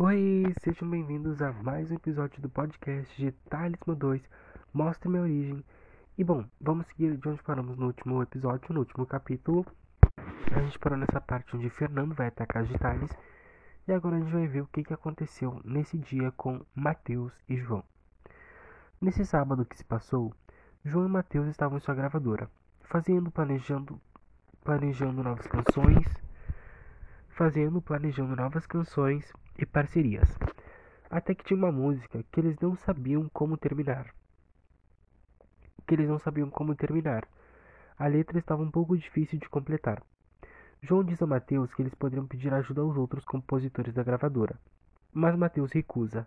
[0.00, 4.22] Oi, sejam bem-vindos a mais um episódio do podcast de Talismã 2,
[4.72, 5.64] Mostra Minha Origem.
[6.16, 9.66] E bom, vamos seguir de onde paramos no último episódio, no último capítulo.
[10.54, 13.10] A gente parou nessa parte onde Fernando vai até a casa de Thales.
[13.88, 17.56] E agora a gente vai ver o que, que aconteceu nesse dia com Mateus e
[17.56, 17.82] João.
[19.00, 20.32] Nesse sábado que se passou,
[20.84, 22.48] João e Mateus estavam em sua gravadora,
[22.82, 24.00] fazendo, planejando,
[24.62, 26.06] planejando novas canções,
[27.30, 30.38] fazendo, planejando novas canções e parcerias.
[31.10, 34.14] Até que tinha uma música que eles não sabiam como terminar.
[35.86, 37.26] Que eles não sabiam como terminar.
[37.98, 40.02] A letra estava um pouco difícil de completar.
[40.80, 44.56] João diz a Mateus que eles poderiam pedir ajuda aos outros compositores da gravadora,
[45.12, 46.26] mas Mateus recusa.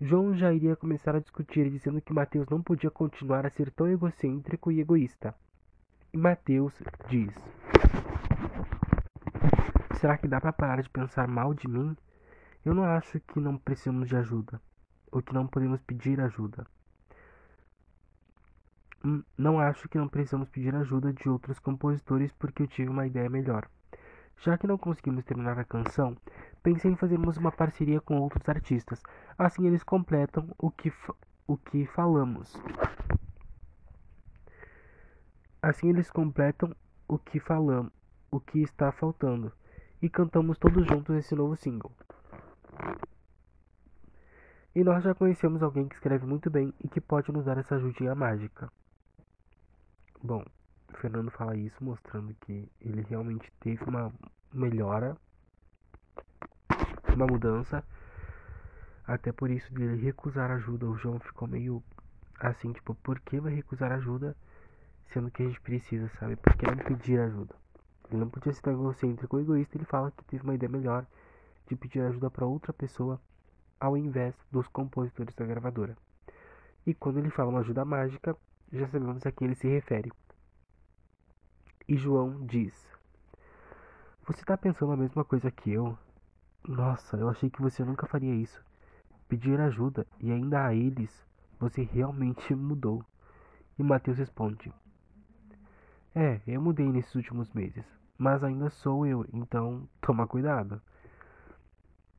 [0.00, 3.88] João já iria começar a discutir, dizendo que Mateus não podia continuar a ser tão
[3.88, 5.34] egocêntrico e egoísta.
[6.12, 6.74] E Mateus
[7.08, 7.34] diz:
[9.94, 11.96] Será que dá para parar de pensar mal de mim?
[12.66, 14.60] Eu não acho que não precisamos de ajuda,
[15.12, 16.66] ou que não podemos pedir ajuda.
[19.04, 23.06] Hum, não acho que não precisamos pedir ajuda de outros compositores porque eu tive uma
[23.06, 23.68] ideia melhor.
[24.38, 26.16] Já que não conseguimos terminar a canção,
[26.60, 29.00] pensei em fazermos uma parceria com outros artistas.
[29.38, 30.92] Assim eles completam o que,
[31.46, 32.60] o que falamos.
[35.62, 36.74] Assim eles completam
[37.06, 37.92] o que falamos,
[38.28, 39.52] o que está faltando,
[40.02, 41.92] e cantamos todos juntos esse novo single.
[44.76, 47.76] E nós já conhecemos alguém que escreve muito bem e que pode nos dar essa
[47.76, 48.70] ajudinha mágica.
[50.22, 50.44] Bom,
[51.00, 54.12] Fernando fala isso mostrando que ele realmente teve uma
[54.52, 55.16] melhora,
[57.08, 57.82] uma mudança.
[59.06, 61.82] Até por isso dele recusar ajuda, o João ficou meio
[62.38, 64.36] assim, tipo, por que vai recusar ajuda
[65.06, 66.36] sendo que a gente precisa, sabe?
[66.36, 67.54] Por que não pedir ajuda?
[68.10, 71.06] Ele não podia ser egocêntrico ou egoísta, ele fala que teve uma ideia melhor
[71.66, 73.18] de pedir ajuda para outra pessoa
[73.80, 75.96] ao invés dos compositores da gravadora.
[76.86, 78.36] E quando ele fala uma ajuda mágica,
[78.72, 80.12] já sabemos a quem ele se refere.
[81.88, 82.74] E João diz:
[84.26, 85.96] Você está pensando a mesma coisa que eu?
[86.66, 88.60] Nossa, eu achei que você nunca faria isso.
[89.28, 91.24] Pedir ajuda e ainda a eles,
[91.58, 93.04] você realmente mudou.
[93.78, 94.72] E Mateus responde:
[96.14, 97.84] É, eu mudei nesses últimos meses,
[98.18, 100.80] mas ainda sou eu, então toma cuidado.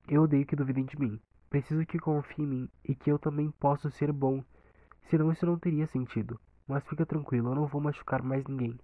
[0.07, 1.19] Eu odeio que duvidem de mim.
[1.49, 4.43] Preciso que confie em mim e que eu também posso ser bom.
[5.09, 6.39] Senão isso não teria sentido.
[6.67, 8.77] Mas fica tranquilo, eu não vou machucar mais ninguém.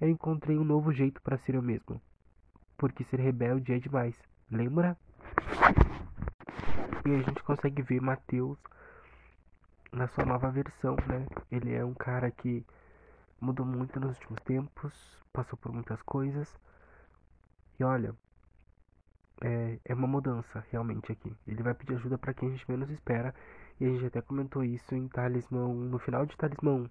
[0.00, 2.00] Eu encontrei um novo jeito para ser eu mesmo.
[2.76, 4.16] Porque ser rebelde é demais.
[4.50, 4.96] Lembra?
[7.04, 8.58] E a gente consegue ver Mateus
[9.92, 11.26] na sua nova versão, né?
[11.50, 12.64] Ele é um cara que
[13.40, 14.92] mudou muito nos últimos tempos,
[15.32, 16.48] passou por muitas coisas.
[17.78, 18.14] E olha,
[19.40, 21.34] é, é uma mudança realmente aqui.
[21.46, 23.34] Ele vai pedir ajuda para quem a gente menos espera.
[23.80, 26.88] E a gente até comentou isso em Talismã no final de Talismã 1.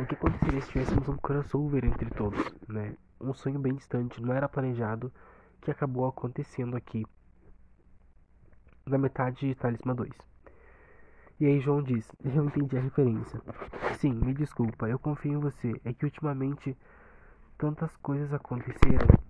[0.00, 2.96] O que aconteceria se tivéssemos um crossover entre todos, né?
[3.20, 5.12] Um sonho bem distante, não era planejado,
[5.60, 7.04] que acabou acontecendo aqui
[8.86, 10.10] na metade de Talismã 2.
[11.38, 13.40] E aí João diz, eu entendi a referência.
[13.98, 15.78] Sim, me desculpa, eu confio em você.
[15.84, 16.76] É que ultimamente
[17.58, 19.25] tantas coisas aconteceram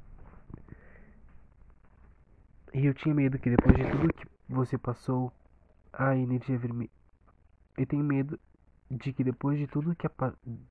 [2.77, 5.33] e eu tinha medo que depois de tudo que você passou,
[5.91, 6.91] a energia vermelha.
[7.75, 8.39] Eu tenho medo
[8.91, 10.07] de que depois de tudo que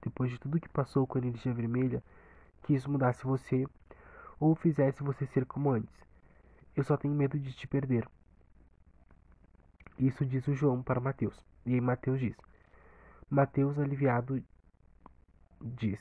[0.03, 2.03] depois de tudo que passou com a energia vermelha,
[2.61, 3.65] que isso mudasse você
[4.39, 5.95] ou fizesse você ser como antes.
[6.75, 8.07] Eu só tenho medo de te perder.
[9.97, 11.43] Isso diz o João para Mateus.
[11.65, 12.37] E aí Mateus diz:
[13.27, 14.43] Mateus aliviado
[15.59, 15.99] diz: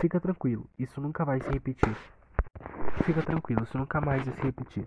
[0.00, 1.96] Fica tranquilo, isso nunca vai se repetir.
[3.04, 4.86] Fica tranquilo, isso nunca mais vai se repetir.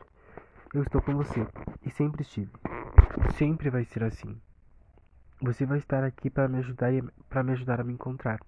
[0.74, 1.46] Eu estou com você
[1.86, 2.52] e sempre estive.
[3.36, 4.40] Sempre vai ser assim.
[5.42, 6.92] Você vai estar aqui para me ajudar
[7.28, 8.40] para me ajudar a me encontrar.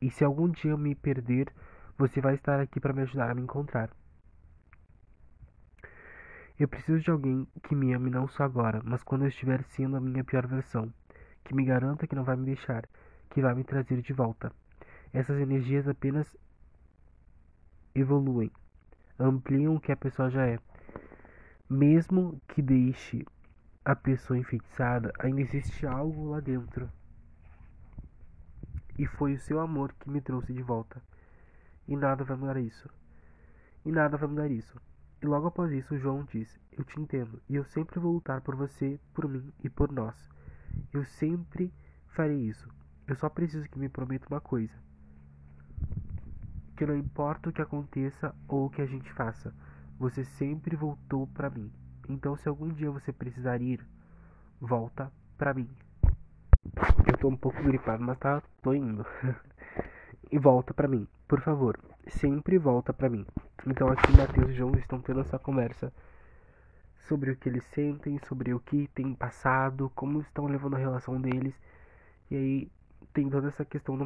[0.00, 1.52] E se algum dia eu me perder,
[1.96, 3.90] você vai estar aqui para me ajudar a me encontrar.
[6.58, 9.96] Eu preciso de alguém que me ame não só agora, mas quando eu estiver sendo
[9.96, 10.92] a minha pior versão,
[11.42, 12.88] que me garanta que não vai me deixar,
[13.28, 14.52] que vai me trazer de volta.
[15.12, 16.36] Essas energias apenas
[17.94, 18.50] evoluem,
[19.18, 20.58] ampliam o que a pessoa já é.
[21.68, 23.24] Mesmo que deixe
[23.84, 26.90] a pessoa enfeitiçada, ainda existe algo lá dentro.
[28.98, 31.02] E foi o seu amor que me trouxe de volta.
[31.86, 32.88] E nada vai mudar isso.
[33.84, 34.80] E nada vai mudar isso.
[35.20, 38.54] E logo após isso, João diz: Eu te entendo, e eu sempre vou lutar por
[38.54, 40.30] você, por mim e por nós.
[40.92, 41.72] Eu sempre
[42.08, 42.68] farei isso.
[43.06, 44.74] Eu só preciso que me prometa uma coisa:
[46.76, 49.52] que não importa o que aconteça ou o que a gente faça,
[49.98, 51.70] Você sempre voltou para mim.
[52.08, 53.80] Então, se algum dia você precisar ir,
[54.60, 55.68] volta para mim.
[57.06, 59.06] Eu tô um pouco gripado, mas tá, tô indo.
[60.30, 61.78] e volta para mim, por favor.
[62.08, 63.24] Sempre volta para mim.
[63.66, 65.92] Então aqui Mateus e João estão tendo essa conversa
[67.08, 71.20] sobre o que eles sentem, sobre o que tem passado, como estão levando a relação
[71.20, 71.54] deles.
[72.30, 72.72] E aí
[73.12, 74.04] tem toda essa questão do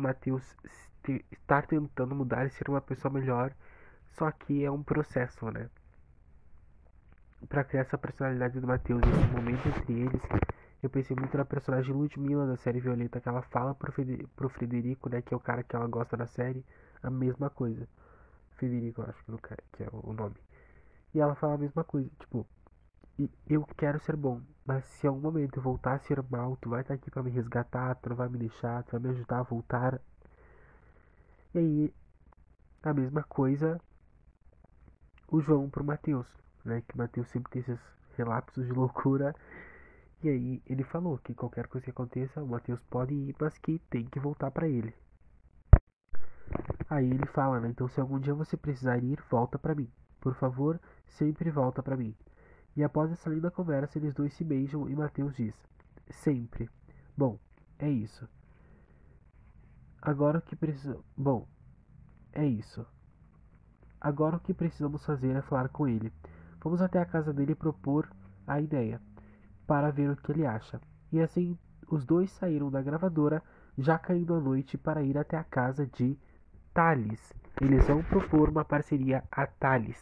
[1.30, 3.52] Estar tentando mudar e ser uma pessoa melhor.
[4.16, 5.68] Só que é um processo, né?
[7.48, 10.22] Para criar essa personalidade do Mateus, esse momento entre eles,
[10.82, 13.92] eu pensei muito na personagem Ludmilla da série Violeta, que ela fala pro,
[14.36, 16.64] pro Frederico, né, que é o cara que ela gosta da série,
[17.02, 17.88] a mesma coisa.
[18.56, 20.36] Federico, eu acho que, que é o nome.
[21.14, 22.46] E ela fala a mesma coisa, tipo,
[23.48, 26.82] eu quero ser bom, mas se algum momento eu voltar a ser mal, tu vai
[26.82, 29.42] estar aqui para me resgatar, tu não vai me deixar, tu vai me ajudar a
[29.42, 30.00] voltar.
[31.58, 31.94] E aí,
[32.84, 33.80] a mesma coisa
[35.26, 36.24] o João pro Mateus,
[36.64, 36.84] né?
[36.86, 37.80] Que o Mateus sempre tem esses
[38.16, 39.34] relapsos de loucura.
[40.22, 43.80] E aí ele falou que qualquer coisa que aconteça, o Mateus pode ir, mas que
[43.90, 44.94] tem que voltar para ele.
[46.88, 47.68] Aí ele fala, né?
[47.70, 49.90] Então se algum dia você precisar ir, volta para mim.
[50.20, 52.14] Por favor, sempre volta para mim.
[52.76, 55.56] E após essa linda conversa, eles dois se beijam e Mateus diz:
[56.08, 56.70] Sempre.
[57.16, 57.36] Bom,
[57.80, 58.28] é isso.
[60.00, 60.98] Agora o que precisa.
[61.16, 61.46] Bom,
[62.32, 62.86] é isso.
[64.00, 66.12] Agora o que precisamos fazer é falar com ele.
[66.62, 68.08] Vamos até a casa dele propor
[68.46, 69.00] a ideia,
[69.66, 70.80] para ver o que ele acha.
[71.10, 71.58] E assim
[71.90, 73.42] os dois saíram da gravadora,
[73.76, 76.16] já caindo a noite, para ir até a casa de
[76.72, 77.32] Thales.
[77.60, 80.00] Eles vão propor uma parceria a Thales.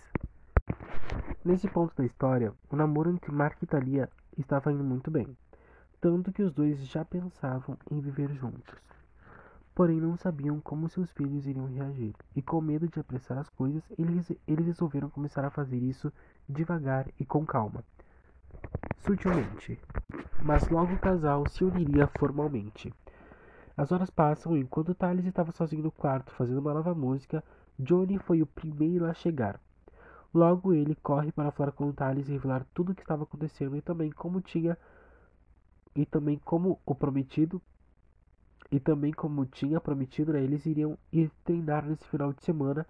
[1.43, 5.37] Nesse ponto da história, o namoro entre Mark e Thalia estava indo muito bem,
[6.01, 8.75] tanto que os dois já pensavam em viver juntos
[9.77, 13.83] porém não sabiam como seus filhos iriam reagir, e com medo de apressar as coisas,
[13.99, 16.11] eles, eles resolveram começar a fazer isso
[16.49, 17.85] devagar e com calma.
[19.01, 19.79] Sutilmente.
[20.41, 22.91] Mas logo o casal se uniria formalmente.
[23.77, 27.45] As horas passam e enquanto Thales estava sozinho no quarto fazendo uma nova música,
[27.79, 29.61] Johnny foi o primeiro a chegar.
[30.33, 33.83] Logo ele corre para falar com Thales e revelar tudo o que estava acontecendo e
[33.83, 34.75] também como tinha
[35.95, 37.61] e também como o prometido
[38.71, 42.87] e também, como tinha prometido, né, eles iriam ir treinar nesse final de semana,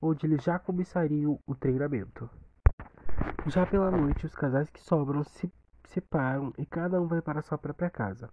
[0.00, 2.28] onde eles já começariam o treinamento.
[3.46, 5.50] Já pela noite, os casais que sobram se
[5.88, 8.30] separam e cada um vai para sua própria casa.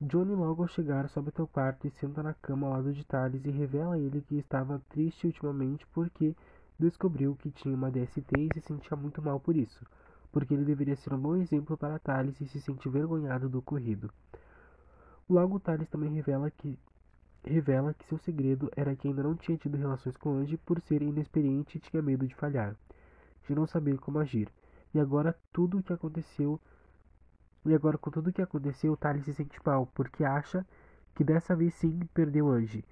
[0.00, 3.04] Johnny logo ao chegar sobe até o quarto e senta na cama ao lado de
[3.04, 6.34] Thales e revela a ele que estava triste ultimamente porque
[6.78, 9.84] descobriu que tinha uma DST e se sentia muito mal por isso,
[10.32, 14.10] porque ele deveria ser um bom exemplo para Thales e se sente envergonhado do ocorrido.
[15.30, 16.76] Logo, Thales também revela que
[17.44, 21.02] revela que seu segredo era que ainda não tinha tido relações com Angie por ser
[21.02, 22.74] inexperiente e tinha medo de falhar,
[23.46, 24.48] de não saber como agir.
[24.92, 26.60] E agora tudo o que aconteceu
[27.64, 30.66] e agora com tudo o que aconteceu, Thales se sente mal, porque acha
[31.14, 32.84] que dessa vez sim perdeu Angie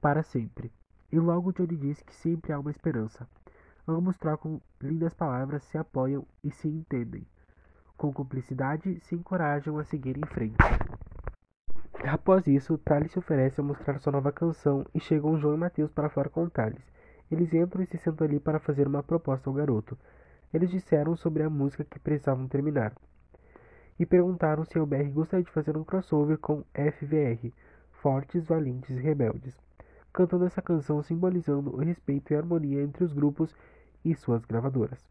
[0.00, 0.72] para sempre.
[1.12, 3.28] E logo Johnny diz que sempre há uma esperança.
[3.86, 7.26] Ambos trocam lindas palavras, se apoiam e se entendem.
[7.94, 10.56] Com cumplicidade, se encorajam a seguir em frente.
[12.04, 15.90] Após isso, Thales se oferece a mostrar sua nova canção e chegam João e Mateus
[15.90, 16.82] para falar com Thales.
[17.30, 19.98] Eles entram e se sentam ali para fazer uma proposta ao garoto.
[20.54, 22.92] Eles disseram sobre a música que precisavam terminar.
[23.98, 27.52] E perguntaram se a UBR gostaria de fazer um crossover com FVR,
[27.90, 29.54] Fortes, Valentes e Rebeldes,
[30.12, 33.54] cantando essa canção simbolizando o respeito e harmonia entre os grupos
[34.04, 35.04] e suas gravadoras.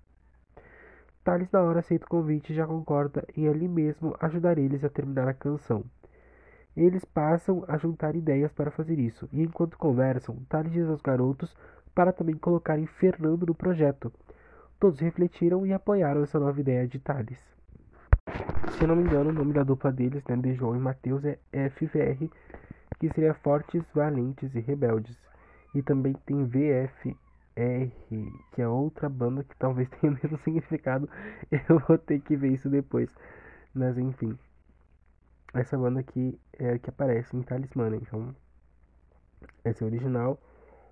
[1.21, 4.89] Thales na hora aceita o convite e já concorda em ali mesmo ajudar eles a
[4.89, 5.83] terminar a canção.
[6.77, 11.57] Eles passam a juntar ideias para fazer isso, e enquanto conversam, Thales diz aos garotos
[11.95, 14.13] para também colocarem Fernando no projeto.
[14.79, 17.39] Todos refletiram e apoiaram essa nova ideia de Thales.
[18.77, 21.39] Se não me engano, o nome da dupla deles, né, de João e Mateus, é
[21.51, 22.29] FVR,
[22.99, 25.17] que seria Fortes, Valentes e Rebeldes.
[25.73, 27.91] E também tem VFR,
[28.53, 31.09] que é outra banda que talvez tenha o mesmo significado.
[31.67, 33.09] Eu vou ter que ver isso depois.
[33.73, 34.37] Mas enfim
[35.53, 37.99] essa banda aqui é que aparece em Talismã, né?
[38.01, 38.35] Então,
[39.63, 40.39] essa é a original.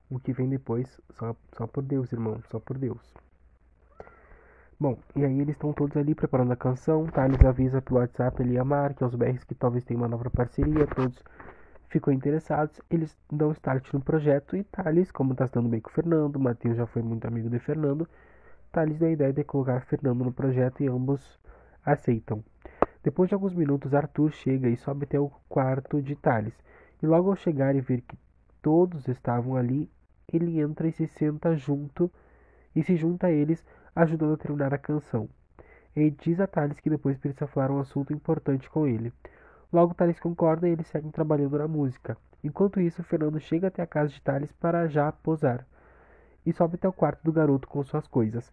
[0.10, 3.14] O que vem depois, só, só por Deus, irmão, só por Deus.
[4.80, 7.06] Bom, e aí eles estão todos ali preparando a canção.
[7.08, 10.86] Thales avisa pelo WhatsApp e a Mark, aos BRs que talvez tenha uma nova parceria.
[10.88, 11.24] Todos
[11.88, 12.82] ficam interessados.
[12.90, 16.40] Eles dão start no projeto e Thales, como está se dando bem com o Fernando,
[16.40, 18.08] Matheus já foi muito amigo de Fernando.
[18.72, 21.40] Thales dá a ideia de colocar Fernando no projeto e ambos
[21.86, 22.44] aceitam.
[23.06, 26.56] Depois de alguns minutos, Arthur chega e sobe até o quarto de Thales.
[27.04, 28.18] E logo ao chegar e ver que
[28.64, 29.88] todos estavam ali,
[30.34, 32.12] ele entra e se senta junto
[32.76, 33.64] e se junta a eles,
[33.96, 35.30] ajudando a terminar a canção.
[35.96, 39.14] E diz a Thales que depois precisa falar um assunto importante com ele.
[39.72, 42.18] Logo, Thales concorda e eles seguem trabalhando na música.
[42.44, 45.64] Enquanto isso, Fernando chega até a casa de Thales para já posar
[46.44, 48.52] e sobe até o quarto do garoto com suas coisas.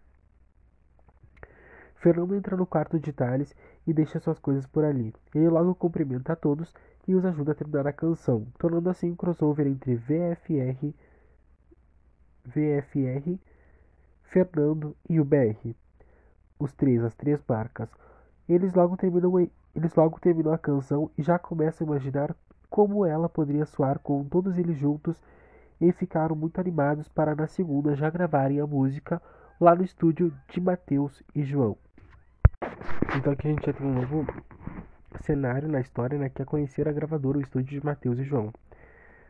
[2.03, 3.55] Fernando entra no quarto de Thales
[3.87, 5.15] e deixa suas coisas por ali.
[5.33, 6.75] Ele logo cumprimenta a todos
[7.07, 10.93] e os ajuda a terminar a canção, tornando assim um crossover entre VFR,
[12.43, 13.39] VFR,
[14.21, 15.73] Fernando e o BR.
[16.59, 17.89] Os três, as três marcas.
[18.49, 22.35] Eles logo terminam, eles logo terminam a canção e já começam a imaginar
[22.69, 25.23] como ela poderia soar com todos eles juntos
[25.79, 29.21] e ficaram muito animados para na segunda já gravarem a música
[29.57, 31.77] lá no estúdio de Mateus e João.
[33.15, 34.25] Então aqui a gente já tem um novo
[35.21, 38.51] cenário na história, né, que é conhecer a gravadora, o estúdio de Mateus e João.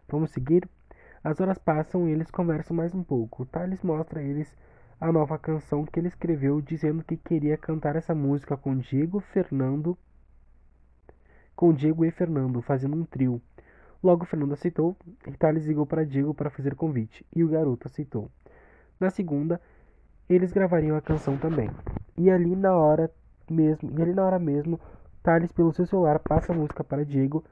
[0.08, 0.68] Vamos seguir?
[1.22, 3.46] As horas passam e eles conversam mais um pouco.
[3.46, 4.56] Thales mostra a eles
[5.02, 9.98] a nova canção que ele escreveu, dizendo que queria cantar essa música com Diego, Fernando,
[11.54, 13.42] com Diego e Fernando, fazendo um trio.
[14.02, 14.96] Logo, Fernando aceitou
[15.28, 18.32] e Thales ligou para Diego para fazer convite, e o garoto aceitou.
[18.98, 19.60] Na segunda,
[20.30, 21.70] eles gravariam a canção também.
[22.18, 23.12] E ali na hora
[23.52, 24.80] mesmo, e ali na hora mesmo,
[25.24, 27.44] Thales pelo seu celular passa a música para Diego,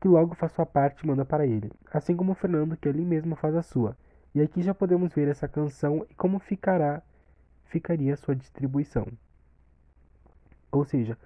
[0.00, 3.36] que logo faz sua parte e manda para ele, assim como Fernando que ali mesmo
[3.36, 3.96] faz a sua.
[4.34, 7.02] E aqui já podemos ver essa canção e como ficará
[7.64, 9.06] ficaria sua distribuição.
[10.72, 11.16] Ou seja,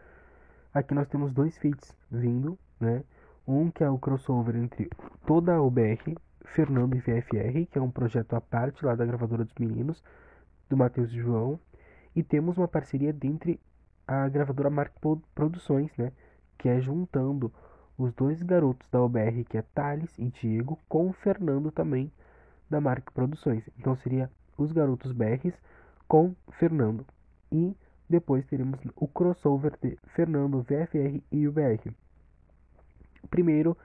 [0.73, 3.02] aqui nós temos dois feats vindo, né?
[3.47, 4.90] Um que é o crossover entre
[5.26, 9.44] toda a UBR, Fernando e VFR, que é um projeto à parte lá da gravadora
[9.44, 10.02] dos meninos,
[10.68, 11.59] do Matheus e João,
[12.16, 13.61] e temos uma parceria dentre
[14.06, 14.92] a gravadora Mark
[15.34, 16.12] Produções, né,
[16.58, 17.52] que é juntando
[17.96, 22.12] os dois garotos da OBR, que é Thales e Diego, com o Fernando também
[22.68, 23.68] da Mark Produções.
[23.78, 25.54] Então seria os garotos BRs
[26.08, 27.06] com Fernando.
[27.52, 27.76] E
[28.08, 31.94] depois teremos o crossover de Fernando, VFR e UBR.
[33.30, 33.76] Primeiro,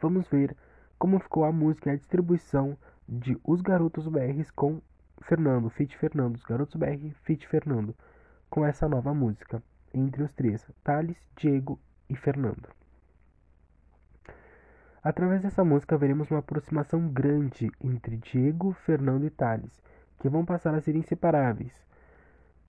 [0.00, 0.56] vamos ver
[0.98, 2.76] como ficou a música e a distribuição
[3.08, 4.80] de Os Garotos BRs com
[5.22, 7.94] Fernando, Fit Fernando, Os Garotos BR, Fit Fernando,
[8.54, 9.60] com essa nova música,
[9.92, 11.76] entre os três, Thales, Diego
[12.08, 12.68] e Fernando.
[15.02, 19.82] Através dessa música veremos uma aproximação grande entre Diego, Fernando e Thales,
[20.20, 21.72] que vão passar a ser inseparáveis,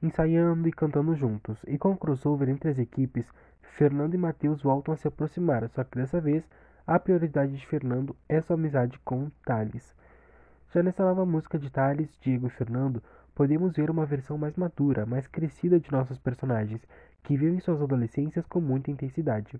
[0.01, 1.63] ensaiando e cantando juntos.
[1.67, 5.83] E com o crossover entre as equipes, Fernando e Matheus voltam a se aproximar, só
[5.83, 6.43] que dessa vez
[6.87, 9.95] a prioridade de Fernando é sua amizade com Thales.
[10.73, 13.03] Já nessa nova música de Thales, Diego e Fernando,
[13.35, 16.81] podemos ver uma versão mais madura, mais crescida de nossos personagens,
[17.21, 19.59] que vivem suas adolescências com muita intensidade.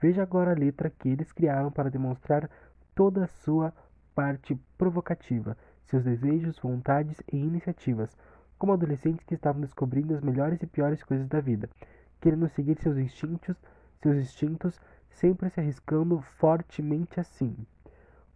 [0.00, 2.50] Veja agora a letra que eles criaram para demonstrar
[2.94, 3.72] toda a sua
[4.14, 8.16] parte provocativa, seus desejos, vontades e iniciativas,
[8.58, 11.68] como adolescentes que estavam descobrindo as melhores e piores coisas da vida,
[12.20, 13.56] querendo seguir seus instintos,
[14.00, 17.54] seus instintos, sempre se arriscando fortemente assim.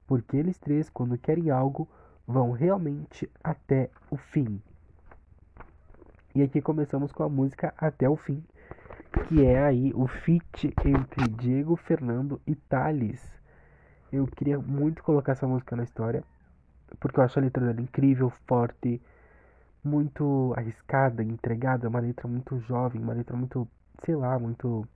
[0.07, 1.89] Porque eles três, quando querem algo,
[2.31, 4.63] vão realmente até o fim.
[6.33, 8.43] E aqui começamos com a música Até o Fim,
[9.27, 13.21] que é aí o feat entre Diego, Fernando e Thales.
[14.13, 16.23] Eu queria muito colocar essa música na história,
[17.01, 19.03] porque eu acho a letra dela incrível, forte,
[19.83, 23.69] muito arriscada, entregada, uma letra muito jovem, uma letra muito,
[24.05, 24.87] sei lá, muito.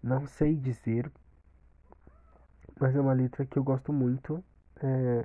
[0.00, 1.10] Não sei dizer,
[2.78, 4.44] mas é uma letra que eu gosto muito,
[4.82, 5.24] é,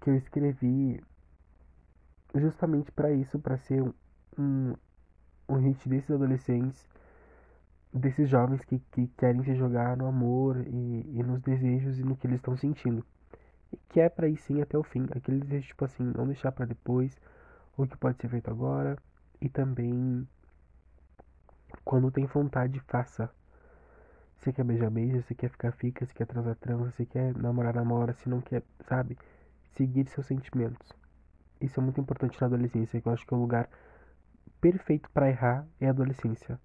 [0.00, 1.02] que eu escrevi
[2.34, 3.82] justamente para isso, para ser
[4.38, 4.74] um,
[5.48, 6.86] um hit desses adolescentes,
[7.92, 12.16] desses jovens que, que querem se jogar no amor e, e nos desejos e no
[12.16, 13.04] que eles estão sentindo.
[13.72, 15.06] E que é para ir sim até o fim.
[15.14, 17.16] Aquele desejo, tipo assim, não deixar para depois,
[17.76, 18.96] o que pode ser feito agora.
[19.40, 20.26] E também,
[21.84, 23.30] quando tem vontade, faça.
[24.38, 25.22] Você quer beijar, beija.
[25.22, 26.04] Você quer ficar, fica.
[26.04, 26.90] Você quer transar, transa.
[26.90, 28.12] Você quer namorar, namora.
[28.14, 29.18] Se não quer, sabe?
[29.76, 30.92] Seguir seus sentimentos.
[31.60, 33.68] Isso é muito importante na adolescência, que eu acho que é o lugar
[34.60, 36.58] perfeito para errar é a adolescência.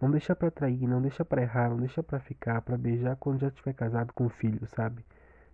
[0.00, 3.40] Não deixa para trair, não deixa para errar, não deixa para ficar, para beijar quando
[3.40, 5.04] já estiver casado com filho, sabe?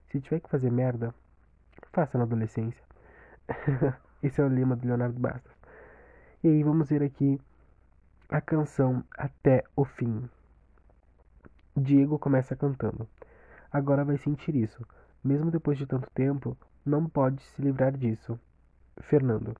[0.09, 1.15] Se tiver que fazer merda,
[1.93, 2.83] faça na adolescência.
[4.23, 5.53] Esse é o lema do Leonardo Bastos.
[6.43, 7.41] E aí vamos ver aqui
[8.29, 10.29] a canção até o fim.
[11.75, 13.09] Diego começa cantando.
[13.73, 14.87] Agora vai sentir isso.
[15.25, 18.39] Mesmo depois de tanto tempo, não pode se livrar disso.
[19.01, 19.57] Fernando,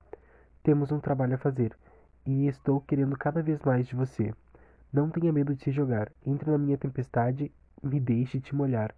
[0.61, 1.75] temos um trabalho a fazer
[2.23, 4.31] e estou querendo cada vez mais de você.
[4.91, 6.11] Não tenha medo de se jogar.
[6.23, 7.51] Entre na minha tempestade,
[7.81, 8.93] me deixe te molhar.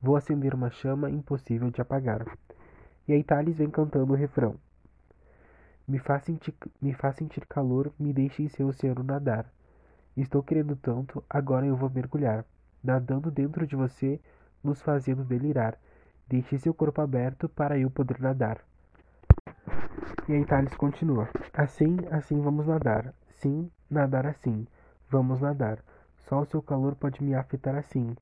[0.00, 2.26] Vou acender uma chama impossível de apagar.
[3.06, 4.56] E aí Thales vem cantando o refrão.
[5.86, 9.52] Me faz, sentir, me faz sentir calor, me deixe em seu oceano nadar.
[10.16, 12.46] Estou querendo tanto, agora eu vou mergulhar.
[12.84, 14.20] Nadando dentro de você,
[14.62, 15.78] nos fazendo delirar.
[16.28, 18.58] Deixe seu corpo aberto para eu poder nadar.
[20.28, 21.28] E aí Thales continua.
[21.52, 23.14] Assim, assim vamos nadar.
[23.36, 24.66] Sim, nadar assim.
[25.08, 25.78] Vamos nadar.
[26.28, 28.14] Só o seu calor pode me afetar assim.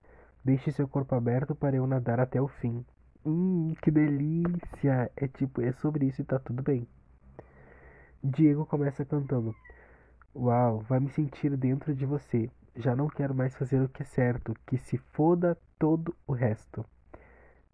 [0.45, 2.85] Deixe seu corpo aberto para eu nadar até o fim.
[3.25, 5.11] Hum, que delícia!
[5.16, 6.87] É tipo, é sobre isso e tá tudo bem.
[8.23, 9.54] Diego começa cantando.
[10.35, 12.50] Uau, vai me sentir dentro de você.
[12.76, 16.84] Já não quero mais fazer o que é certo, que se foda todo o resto.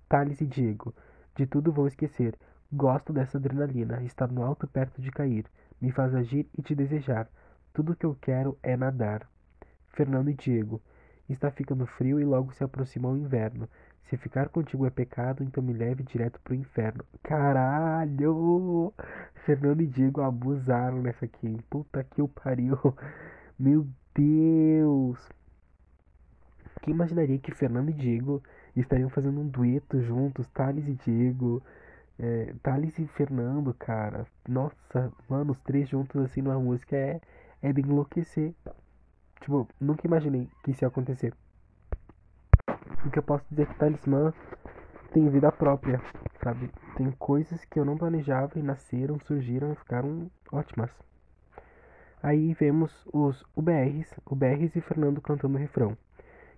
[0.08, 0.94] Thales e Diego,
[1.36, 2.36] de tudo vou esquecer.
[2.72, 5.46] Gosto dessa adrenalina, estar no alto perto de cair.
[5.80, 7.28] Me faz agir e te desejar.
[7.72, 9.28] Tudo que eu quero é nadar.
[9.88, 10.82] Fernando e Diego,
[11.28, 13.68] está ficando frio e logo se aproxima o inverno.
[14.08, 17.04] Se ficar contigo é pecado, então me leve direto pro inferno.
[17.22, 18.92] Caralho!
[19.44, 21.58] Fernando e Diego abusaram nessa aqui.
[21.68, 22.78] Puta que o pariu.
[23.58, 23.86] Meu
[24.18, 25.16] Deus!
[26.82, 28.42] Quem imaginaria que Fernando e Diego
[28.74, 31.62] estariam fazendo um dueto juntos, Thales e Diego,
[32.18, 34.26] é, Thales e Fernando, cara.
[34.48, 37.20] Nossa, mano, os três juntos assim numa música é,
[37.62, 38.52] é de enlouquecer.
[39.40, 41.32] Tipo, nunca imaginei que isso ia acontecer.
[43.06, 44.34] O que eu posso dizer é que Talismã
[45.12, 46.02] tem vida própria,
[46.42, 46.68] sabe?
[46.96, 50.90] Tem coisas que eu não planejava e nasceram, surgiram e ficaram ótimas.
[52.22, 55.96] Aí vemos os UBRs, UBRs e Fernando cantando o refrão.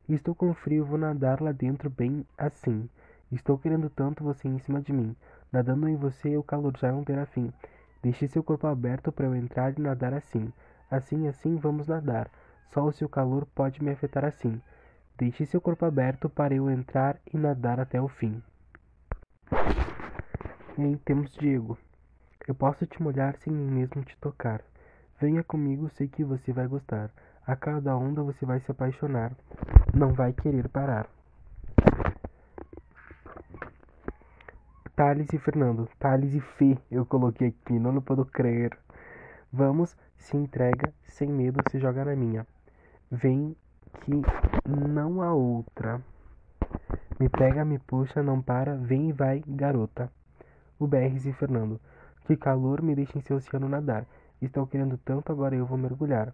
[0.09, 2.89] Estou com frio, vou nadar lá dentro bem assim.
[3.31, 5.15] Estou querendo tanto você em cima de mim.
[5.53, 7.53] Nadando em você, o calor já não terá fim.
[8.03, 10.51] Deixe seu corpo aberto para eu entrar e nadar assim.
[10.91, 12.31] Assim, assim, vamos nadar.
[12.73, 14.61] Só o seu calor pode me afetar assim.
[15.19, 18.43] Deixe seu corpo aberto para eu entrar e nadar até o fim.
[20.79, 21.77] E aí temos Diego.
[22.49, 24.65] Eu posso te molhar sem mesmo te tocar.
[25.21, 27.11] Venha comigo, sei que você vai gostar.
[27.47, 29.33] A cada onda você vai se apaixonar.
[29.93, 31.07] Não vai querer parar.
[34.97, 35.87] Thales e Fernando.
[35.99, 38.75] Thales e Fê, eu coloquei aqui, não, não puedo crer.
[39.53, 42.47] Vamos, se entrega, sem medo, se joga na minha.
[43.11, 43.55] Vem
[44.01, 44.23] que
[44.67, 46.01] não há outra.
[47.19, 50.11] Me pega, me puxa, não para, vem e vai, garota.
[50.79, 51.79] O BRs e Fernando.
[52.25, 54.07] Que calor me deixa em seu oceano nadar.
[54.41, 56.33] Estou querendo tanto, agora eu vou mergulhar.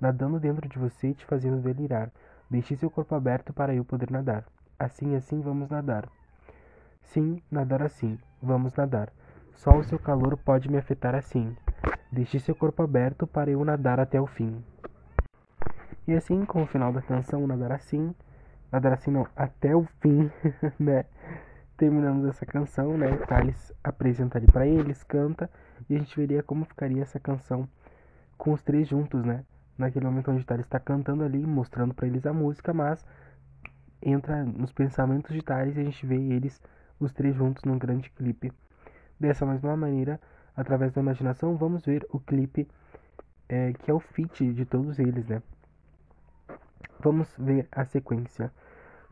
[0.00, 2.10] Nadando dentro de você, te fazendo delirar.
[2.48, 4.44] Deixe seu corpo aberto para eu poder nadar.
[4.78, 6.08] Assim, assim, vamos nadar.
[7.02, 8.18] Sim, nadar assim.
[8.40, 9.12] Vamos nadar.
[9.54, 11.56] Só o seu calor pode me afetar assim.
[12.12, 14.62] Deixe seu corpo aberto para eu nadar até o fim.
[16.06, 18.14] E assim, com o final da canção, nadar assim,
[18.72, 20.30] nadar assim não, até o fim,
[20.78, 21.04] né?
[21.76, 23.16] Terminamos essa canção, né?
[23.26, 25.50] Thales apresenta ali pra eles, canta,
[25.88, 27.68] e a gente veria como ficaria essa canção
[28.36, 29.44] com os três juntos, né?
[29.76, 33.04] Naquele momento onde Thales está cantando ali, mostrando para eles a música, mas
[34.02, 36.60] entra nos pensamentos de Thales e a gente vê eles,
[36.98, 38.52] os três juntos, num grande clipe.
[39.18, 40.20] Dessa mesma maneira,
[40.56, 42.68] através da imaginação, vamos ver o clipe
[43.48, 45.42] é, que é o feat de todos eles, né?
[47.00, 48.52] Vamos ver a sequência.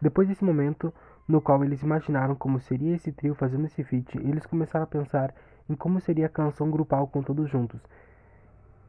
[0.01, 0.93] Depois desse momento,
[1.27, 5.35] no qual eles imaginaram como seria esse trio fazendo esse feat, eles começaram a pensar
[5.69, 7.81] em como seria a canção grupal com todos juntos,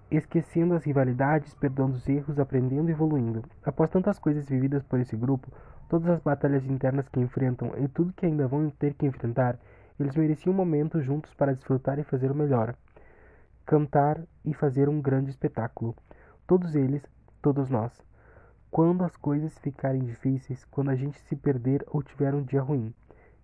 [0.10, 3.44] esquecendo as rivalidades, perdoando os erros, aprendendo e evoluindo.
[3.64, 5.52] Após tantas coisas vividas por esse grupo,
[5.90, 9.60] todas as batalhas internas que enfrentam e tudo que ainda vão ter que enfrentar,
[10.00, 12.76] eles mereciam um momento juntos para desfrutar e fazer o melhor.
[13.66, 15.96] Cantar e fazer um grande espetáculo.
[16.46, 17.04] Todos eles,
[17.42, 17.92] todos nós.
[18.70, 22.94] Quando as coisas ficarem difíceis, quando a gente se perder ou tiver um dia ruim,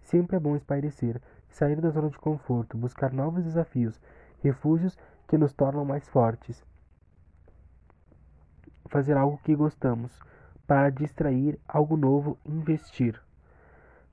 [0.01, 1.19] sempre é bom espairecer,
[1.53, 3.99] sair da zona de conforto, buscar novos desafios,
[4.43, 6.63] refúgios que nos tornam mais fortes.
[8.89, 10.19] Fazer algo que gostamos,
[10.67, 13.19] para distrair algo novo, investir.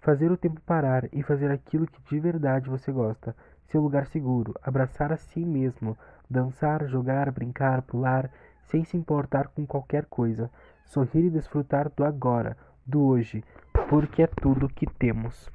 [0.01, 3.35] Fazer o tempo parar e fazer aquilo que de verdade você gosta,
[3.67, 5.97] seu lugar seguro, abraçar a si mesmo,
[6.29, 8.31] dançar, jogar, brincar, pular,
[8.65, 10.51] sem se importar com qualquer coisa
[10.91, 13.45] sorrir e desfrutar do agora, do hoje,
[13.89, 15.51] porque é tudo que temos.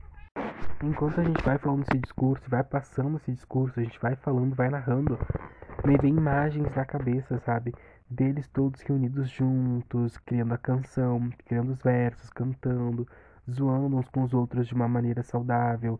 [0.84, 4.56] Enquanto a gente vai falando esse discurso, vai passando esse discurso, a gente vai falando,
[4.56, 5.18] vai narrando,
[5.86, 7.74] me vem imagens na cabeça, sabe?
[8.10, 13.08] Deles todos reunidos juntos, criando a canção, criando os versos, cantando,
[13.50, 16.00] zoando uns com os outros de uma maneira saudável,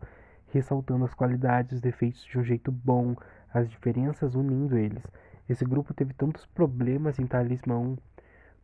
[0.52, 3.16] ressaltando as qualidades, os defeitos de um jeito bom,
[3.52, 5.02] as diferenças unindo eles.
[5.48, 7.96] Esse grupo teve tantos problemas em Talismã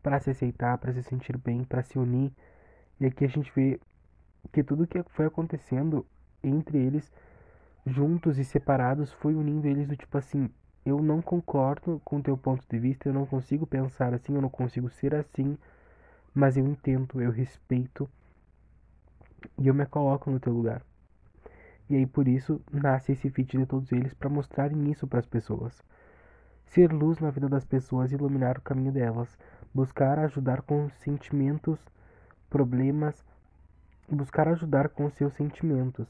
[0.03, 2.33] para se aceitar, para se sentir bem, para se unir.
[3.01, 3.81] E aqui a gente vê
[4.51, 6.07] que tudo que foi acontecendo
[6.43, 7.13] entre eles,
[7.87, 10.51] juntos e separados, foi unindo eles do tipo assim,
[10.85, 14.43] eu não concordo com o teu ponto de vista, eu não consigo pensar assim, eu
[14.43, 15.57] não consigo ser assim,
[16.35, 18.09] mas eu entendo, eu respeito
[19.59, 20.83] e eu me coloco no teu lugar.
[21.89, 25.27] E aí por isso nasce esse feat de todos eles para mostrarem isso para as
[25.27, 25.83] pessoas.
[26.67, 29.37] Ser luz na vida das pessoas iluminar o caminho delas,
[29.75, 31.79] buscar ajudar com sentimentos,
[32.49, 33.23] problemas,
[34.15, 36.07] buscar ajudar com seus sentimentos,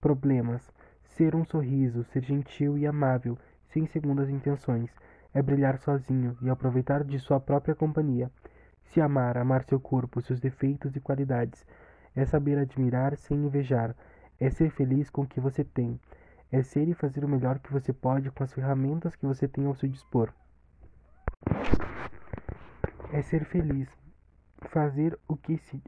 [0.00, 4.90] problemas, ser um sorriso, ser gentil e amável, sem segundas intenções,
[5.34, 8.30] é brilhar sozinho e aproveitar de sua própria companhia.
[8.84, 11.64] Se amar, amar seu corpo, seus defeitos e qualidades,
[12.14, 13.96] é saber admirar sem invejar,
[14.38, 15.98] é ser feliz com o que você tem,
[16.50, 19.64] é ser e fazer o melhor que você pode com as ferramentas que você tem
[19.64, 20.32] ao seu dispor.
[23.10, 23.88] É ser feliz,
[24.68, 25.82] fazer o que se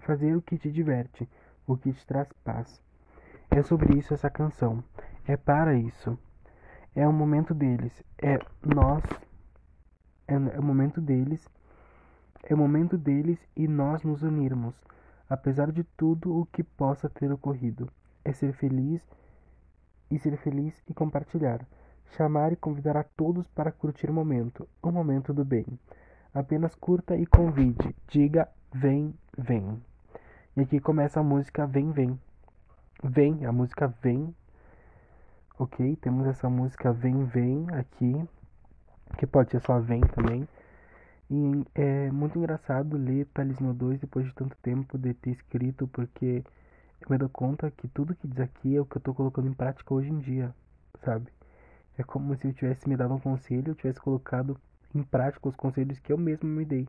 [0.00, 1.28] fazer o que te diverte,
[1.66, 2.80] o que te traz paz.
[3.50, 4.82] É sobre isso essa canção.
[5.26, 6.18] É para isso.
[6.94, 8.02] É o momento deles.
[8.20, 9.02] É nós.
[10.26, 11.48] É, é o momento deles.
[12.44, 14.74] É o momento deles e nós nos unirmos,
[15.28, 17.88] apesar de tudo o que possa ter ocorrido.
[18.24, 19.06] É ser feliz
[20.10, 21.66] e ser feliz e compartilhar.
[22.16, 25.66] Chamar e convidar a todos para curtir o momento, o momento do bem.
[26.34, 27.94] Apenas curta e convide.
[28.08, 29.80] Diga vem, vem.
[30.56, 32.18] E aqui começa a música Vem, Vem.
[33.04, 34.34] Vem, a música Vem.
[35.56, 35.94] Ok?
[36.02, 38.28] Temos essa música Vem, Vem aqui.
[39.16, 40.48] Que pode ser só Vem também.
[41.30, 46.42] E é muito engraçado ler Talismã 2 depois de tanto tempo de ter escrito, porque
[47.00, 49.46] eu me dou conta que tudo que diz aqui é o que eu tô colocando
[49.46, 50.52] em prática hoje em dia,
[51.04, 51.28] sabe?
[51.96, 54.60] É como se eu tivesse me dado um conselho, eu tivesse colocado
[54.92, 56.88] em prática os conselhos que eu mesmo me dei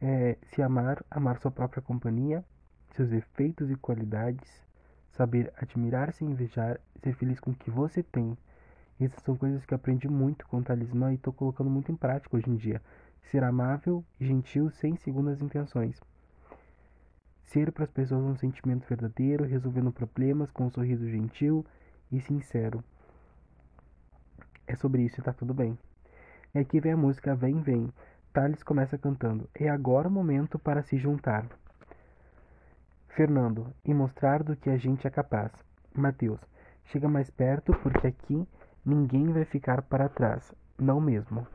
[0.00, 2.44] é se amar, amar sua própria companhia,
[2.90, 4.64] seus defeitos e qualidades,
[5.12, 8.36] saber admirar sem invejar, ser feliz com o que você tem.
[9.00, 12.36] Essas são coisas que aprendi muito com o talismã e estou colocando muito em prática
[12.36, 12.80] hoje em dia.
[13.30, 16.00] Ser amável e gentil sem segundas intenções.
[17.44, 21.64] Ser para as pessoas um sentimento verdadeiro, resolvendo problemas com um sorriso gentil
[22.10, 22.82] e sincero.
[24.66, 25.78] É sobre isso e tá tudo bem.
[26.54, 27.92] E aqui vem a música Vem Vem,
[28.36, 31.46] Thales começa cantando: É agora o momento para se juntar.
[33.08, 35.50] Fernando: E mostrar do que a gente é capaz.
[35.94, 36.38] Mateus:
[36.84, 38.46] Chega mais perto porque aqui
[38.84, 40.54] ninguém vai ficar para trás.
[40.78, 41.46] Não mesmo.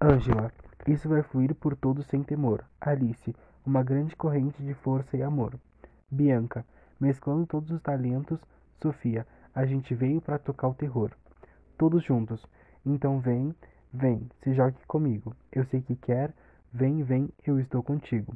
[0.00, 0.50] Ângela:
[0.86, 2.64] Isso vai fluir por todos sem temor.
[2.80, 3.36] Alice:
[3.66, 5.60] Uma grande corrente de força e amor.
[6.10, 6.64] Bianca:
[6.98, 8.40] Mesclando todos os talentos.
[8.80, 11.10] Sofia: A gente veio para tocar o terror.
[11.76, 12.42] Todos juntos.
[12.86, 13.54] Então vem
[13.92, 15.36] Vem, se jogue comigo.
[15.52, 16.32] Eu sei que quer.
[16.72, 18.34] Vem, vem, eu estou contigo.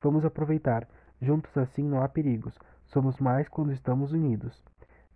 [0.00, 0.86] Vamos aproveitar.
[1.20, 2.56] Juntos assim não há perigos.
[2.86, 4.62] Somos mais quando estamos unidos.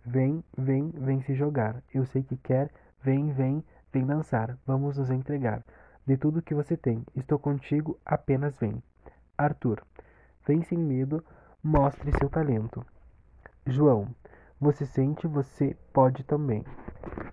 [0.05, 1.81] Vem, vem, vem se jogar.
[1.93, 2.69] Eu sei que quer.
[3.01, 4.57] Vem, vem, vem dançar.
[4.65, 5.63] Vamos nos entregar.
[6.05, 7.05] De tudo que você tem.
[7.15, 8.83] Estou contigo, apenas vem.
[9.37, 9.81] Arthur.
[10.45, 11.23] Vem sem medo,
[11.63, 12.85] mostre seu talento.
[13.65, 14.07] João.
[14.59, 16.65] Você sente, você pode também.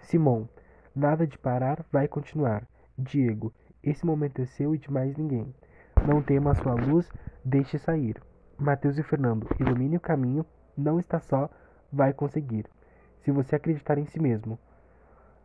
[0.02, 0.48] Simão.
[0.94, 2.66] Nada de parar, vai continuar.
[2.96, 3.52] Diego,
[3.82, 5.52] esse momento é seu e de mais ninguém.
[6.06, 7.10] Não tema a sua luz,
[7.44, 8.22] deixe sair.
[8.56, 11.50] Mateus e Fernando, ilumine o caminho, não está só,
[11.92, 12.66] vai conseguir.
[13.22, 14.58] Se você acreditar em si mesmo.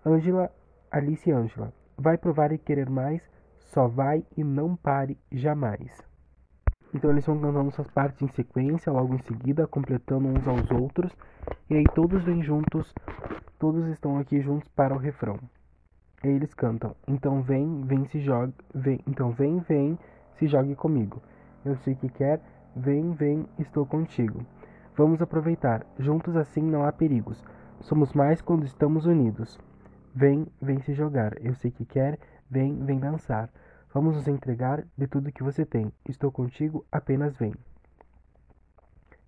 [0.06, 0.52] Ângela,
[0.92, 3.22] Alice Ângela, vai provar e querer mais,
[3.58, 6.09] só vai e não pare jamais.
[6.93, 11.15] Então eles vão cantando suas partes em sequência, logo em seguida, completando uns aos outros,
[11.69, 12.93] e aí todos vêm juntos
[13.60, 15.38] Todos estão aqui juntos para o refrão.
[16.23, 19.99] E eles cantam: Então vem, vem, se jogue, vem, então vem, vem,
[20.38, 21.21] se jogue comigo.
[21.65, 22.39] Eu sei que quer,
[22.73, 24.45] vem, vem, estou contigo.
[24.95, 27.43] Vamos aproveitar, juntos assim não há perigos.
[27.82, 29.60] Somos mais quando estamos unidos.
[30.15, 31.34] Vem, vem se jogar.
[31.43, 32.17] Eu sei que quer,
[32.49, 33.49] vem, vem dançar.
[33.93, 35.91] Vamos nos entregar de tudo que você tem.
[36.08, 37.54] Estou contigo, apenas vem.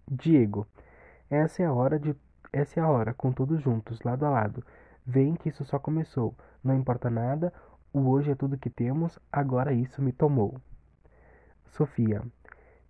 [0.10, 0.68] Diego,
[1.30, 2.16] essa é a hora de
[2.54, 4.64] essa é a hora, com todos juntos, lado a lado.
[5.06, 6.36] Vem que isso só começou.
[6.62, 7.54] Não importa nada,
[7.94, 10.60] o hoje é tudo que temos, agora isso me tomou.
[11.70, 12.22] Sofia.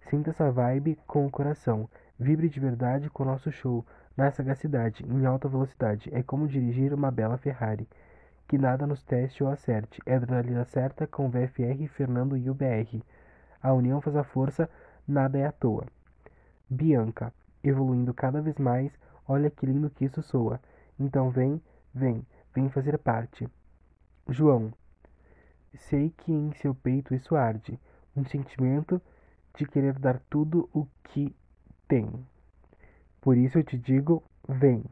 [0.09, 1.87] Sinta essa vibe com o coração.
[2.19, 3.85] Vibre de verdade com o nosso show.
[4.17, 6.09] Na sagacidade, em alta velocidade.
[6.11, 7.87] É como dirigir uma bela Ferrari.
[8.51, 10.01] Que nada nos teste ou acerte.
[10.05, 13.01] É adrenalina certa com VFR, Fernando e o BR.
[13.63, 14.69] A união faz a força,
[15.07, 15.85] nada é à toa.
[16.69, 17.33] Bianca.
[17.63, 18.91] Evoluindo cada vez mais,
[19.25, 20.59] Olha que lindo que isso soa.
[20.99, 21.61] Então vem,
[21.93, 23.47] vem, vem fazer parte.
[24.27, 24.73] João.
[25.73, 27.79] Sei que em seu peito isso arde,
[28.17, 29.01] um sentimento
[29.55, 31.33] de querer dar tudo o que
[31.87, 32.11] tem.
[33.21, 34.83] Por isso eu te digo, vem.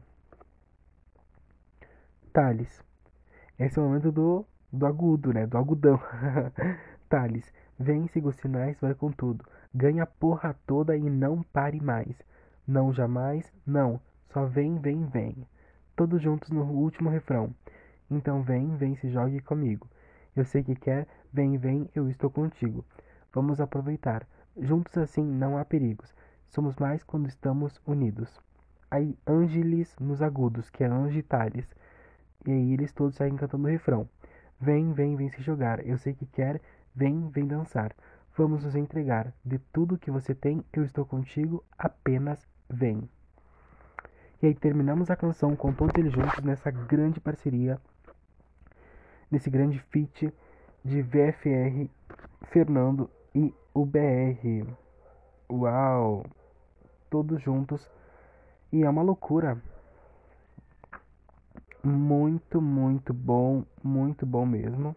[2.32, 2.88] Thales.
[3.60, 5.46] Esse é o momento do, do agudo, né?
[5.46, 6.00] Do agudão.
[7.10, 9.44] Thales, vem, siga os sinais, vai com tudo.
[9.74, 12.16] Ganha a porra toda e não pare mais.
[12.66, 14.00] Não jamais, não.
[14.30, 15.46] Só vem, vem, vem.
[15.94, 17.54] Todos juntos no último refrão.
[18.10, 19.86] Então vem, vem, se jogue comigo.
[20.34, 22.82] Eu sei que quer, vem, vem, eu estou contigo.
[23.30, 24.26] Vamos aproveitar.
[24.56, 26.14] Juntos assim não há perigos.
[26.48, 28.40] Somos mais quando estamos unidos.
[28.90, 31.68] Aí Ângeles nos agudos, que é Angitales.
[32.46, 34.08] E aí eles todos saem cantando o refrão.
[34.60, 35.86] Vem, vem, vem se jogar.
[35.86, 36.60] Eu sei que quer,
[36.94, 37.94] vem, vem dançar.
[38.36, 39.32] Vamos nos entregar.
[39.44, 43.08] De tudo que você tem, eu estou contigo, apenas vem.
[44.42, 47.78] E aí terminamos a canção com todos eles juntos nessa grande parceria,
[49.30, 50.32] nesse grande feat
[50.82, 51.90] de VFR,
[52.44, 54.66] Fernando e o BR.
[55.50, 56.24] Uau!
[57.10, 57.90] Todos juntos.
[58.72, 59.60] E é uma loucura.
[61.84, 64.96] Muito, muito bom, muito bom mesmo.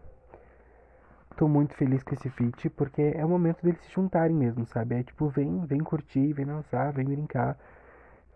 [1.36, 4.94] Tô muito feliz com esse feat, porque é o momento deles se juntarem mesmo, sabe?
[4.96, 7.58] É tipo, vem, vem curtir, vem dançar, vem brincar,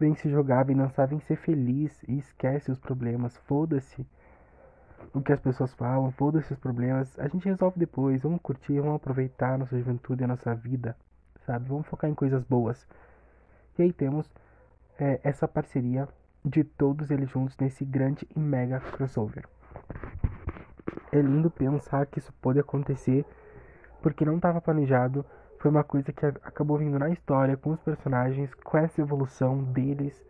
[0.00, 4.06] vem se jogar, vem dançar, vem ser feliz e esquece os problemas, foda-se
[5.14, 8.96] o que as pessoas falam, foda-se os problemas, a gente resolve depois, vamos curtir, vamos
[8.96, 10.96] aproveitar a nossa juventude e a nossa vida,
[11.46, 11.68] sabe?
[11.68, 12.86] Vamos focar em coisas boas.
[13.78, 14.30] E aí temos
[14.98, 16.08] é, essa parceria
[16.48, 19.46] de todos eles juntos nesse grande e mega crossover.
[21.12, 23.24] É lindo pensar que isso pode acontecer
[24.02, 25.24] porque não estava planejado,
[25.58, 30.24] foi uma coisa que acabou vindo na história com os personagens, com essa evolução deles,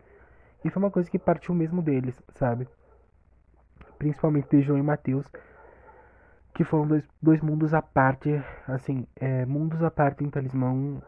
[0.63, 2.67] e foi uma coisa que partiu mesmo deles, sabe?
[3.97, 5.25] Principalmente de João e Mateus,
[6.53, 10.99] que foram dois, dois mundos à parte, assim, é, mundos à parte em Talismã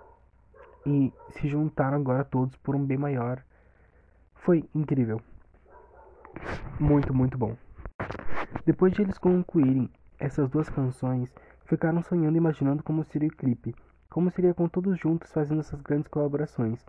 [0.86, 3.44] e se juntaram agora todos por um bem maior.
[4.42, 5.22] Foi incrível.
[6.80, 7.56] Muito, muito bom.
[8.66, 9.88] Depois de eles concluírem
[10.20, 11.32] essas duas canções,
[11.66, 13.76] ficaram sonhando e imaginando como seria o clipe,
[14.10, 16.84] como seria com todos juntos fazendo essas grandes colaborações.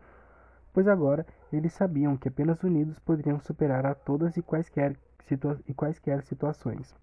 [0.72, 5.74] Pois agora eles sabiam que apenas unidos poderiam superar a todas e quaisquer, situa e
[5.74, 6.94] quaisquer situações.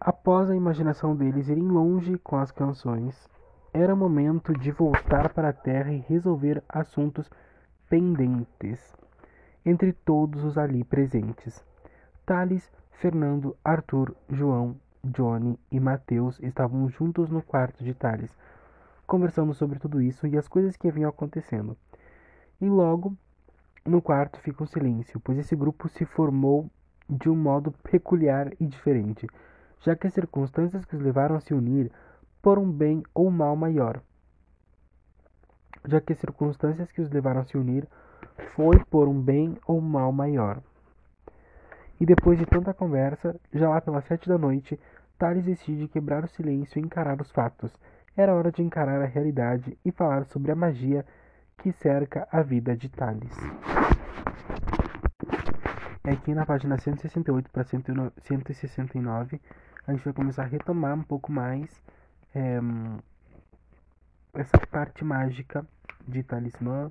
[0.00, 3.28] Após a imaginação deles irem longe com as canções,
[3.74, 7.30] era momento de voltar para a Terra e resolver assuntos
[7.88, 8.94] pendentes
[9.64, 11.64] entre todos os ali presentes.
[12.26, 18.36] Thales, Fernando, Arthur, João, Johnny e Mateus estavam juntos no quarto de Thales,
[19.06, 21.76] conversando sobre tudo isso e as coisas que haviam acontecendo.
[22.60, 23.16] E logo,
[23.86, 26.70] no quarto fica um silêncio, pois esse grupo se formou
[27.08, 29.26] de um modo peculiar e diferente,
[29.80, 31.90] já que as circunstâncias que os levaram a se unir
[32.42, 34.02] por um bem ou mal maior.
[35.86, 37.86] Já que as circunstâncias que os levaram a se unir
[38.54, 40.60] foi por um bem ou mal maior.
[42.00, 44.78] E depois de tanta conversa, já lá pelas sete da noite,
[45.16, 47.72] Thales decide quebrar o silêncio e encarar os fatos.
[48.16, 51.06] Era hora de encarar a realidade e falar sobre a magia
[51.58, 53.36] que cerca a vida de Thales.
[56.02, 59.40] Aqui na página 168 para 169,
[59.86, 61.80] a gente vai começar a retomar um pouco mais
[62.34, 62.58] é,
[64.34, 65.66] essa parte mágica
[66.06, 66.90] de talismã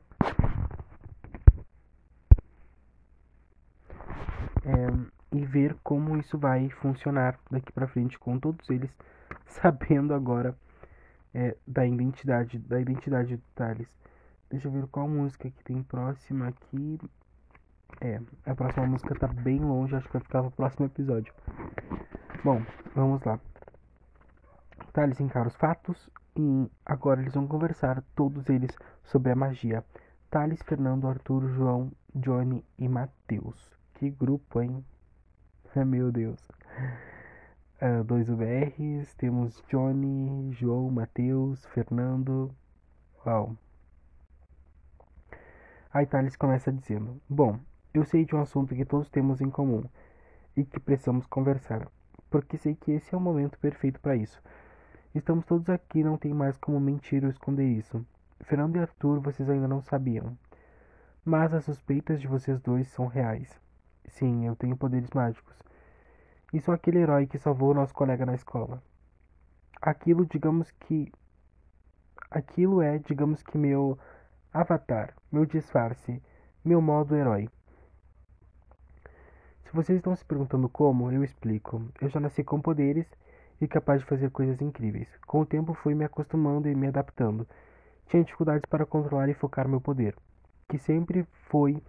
[4.64, 8.92] é, e ver como isso vai funcionar daqui para frente com todos eles
[9.48, 10.56] sabendo agora
[11.34, 13.88] é, da identidade da identidade do Thales.
[14.50, 17.00] Deixa eu ver qual música que tem próxima aqui.
[18.02, 21.34] É, a próxima música tá bem longe, acho que vai ficar pro próximo episódio.
[22.44, 22.62] Bom,
[22.96, 23.40] vamos lá.
[24.92, 28.72] Thales encara os fatos e agora eles vão conversar, todos eles,
[29.04, 29.84] sobre a magia.
[30.30, 33.72] Thales, Fernando, Arthur, João, Johnny e Matheus.
[33.96, 34.84] Que grupo, hein?
[35.86, 36.40] Meu Deus.
[37.82, 42.54] Uh, dois UBRs, temos Johnny, João, Matheus, Fernando.
[43.26, 43.56] Uau.
[45.94, 47.60] Aí Thales começa dizendo: Bom,
[47.94, 49.84] eu sei de um assunto que todos temos em comum
[50.56, 51.88] e que precisamos conversar,
[52.30, 54.42] porque sei que esse é o momento perfeito para isso.
[55.14, 58.06] Estamos todos aqui, não tem mais como mentir ou esconder isso.
[58.44, 60.38] Fernando e Arthur, vocês ainda não sabiam.
[61.26, 63.60] Mas as suspeitas de vocês dois são reais.
[64.08, 65.54] Sim, eu tenho poderes mágicos.
[66.54, 68.82] E sou aquele herói que salvou nosso colega na escola.
[69.82, 71.12] Aquilo, digamos que.
[72.30, 74.00] Aquilo é, digamos que, meu
[74.54, 76.24] avatar, meu disfarce,
[76.64, 77.50] meu modo herói.
[79.66, 81.84] Se vocês estão se perguntando como, eu explico.
[82.00, 83.08] Eu já nasci com poderes
[83.62, 85.08] e capaz de fazer coisas incríveis.
[85.28, 87.48] Com o tempo fui me acostumando e me adaptando.
[88.08, 90.16] Tinha dificuldades para controlar e focar meu poder,
[90.68, 91.82] que sempre foi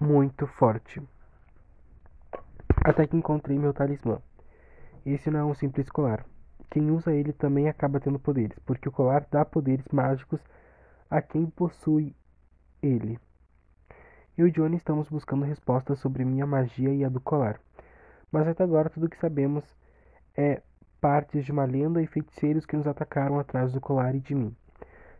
[0.00, 1.00] muito forte.
[2.84, 4.20] Até que encontrei meu talismã.
[5.06, 6.26] Esse não é um simples colar.
[6.68, 10.40] Quem usa ele também acaba tendo poderes, porque o colar dá poderes mágicos
[11.08, 12.14] a quem possui
[12.82, 13.18] ele.
[14.36, 17.60] Eu e Johnny estamos buscando respostas sobre minha magia e a do colar.
[18.30, 19.62] Mas até agora tudo o que sabemos
[20.36, 20.62] é
[21.00, 24.54] partes de uma lenda e feiticeiros que nos atacaram atrás do colar e de mim.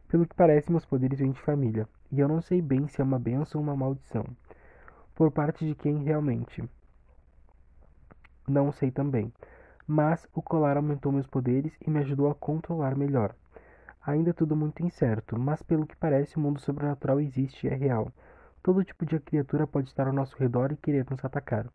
[0.09, 3.05] Pelo que parece, meus poderes vêm de família, e eu não sei bem se é
[3.05, 4.25] uma benção ou uma maldição.
[5.15, 6.63] Por parte de quem realmente?
[8.47, 9.33] Não sei também.
[9.87, 13.35] Mas o colar aumentou meus poderes e me ajudou a controlar melhor.
[14.05, 17.75] Ainda é tudo muito incerto, mas pelo que parece, o mundo sobrenatural existe e é
[17.75, 18.13] real.
[18.63, 21.67] Todo tipo de criatura pode estar ao nosso redor e querer nos atacar.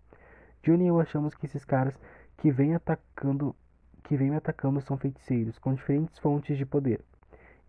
[0.63, 1.97] Johnny e eu achamos que esses caras
[2.37, 3.55] que vêm atacando
[4.03, 7.03] que vêm me atacando são feiticeiros, com diferentes fontes de poder.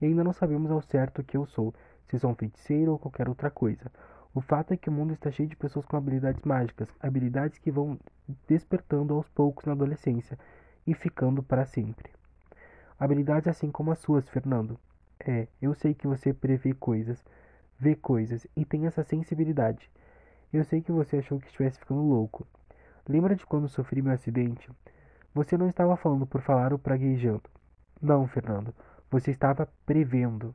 [0.00, 1.74] E ainda não sabemos ao certo o que eu sou,
[2.06, 3.90] se sou um feiticeiro ou qualquer outra coisa.
[4.32, 7.72] O fato é que o mundo está cheio de pessoas com habilidades mágicas, habilidades que
[7.72, 7.98] vão
[8.46, 10.38] despertando aos poucos na adolescência
[10.86, 12.10] e ficando para sempre.
[13.00, 14.78] Habilidades assim como as suas, Fernando.
[15.18, 17.24] É, eu sei que você prevê coisas,
[17.80, 19.90] vê coisas e tem essa sensibilidade.
[20.52, 22.46] Eu sei que você achou que estivesse ficando louco.
[23.08, 24.70] Lembra de quando sofri meu acidente?
[25.32, 27.44] Você não estava falando por falar ou praguejando.
[28.02, 28.74] Não, Fernando.
[29.10, 30.54] Você estava prevendo.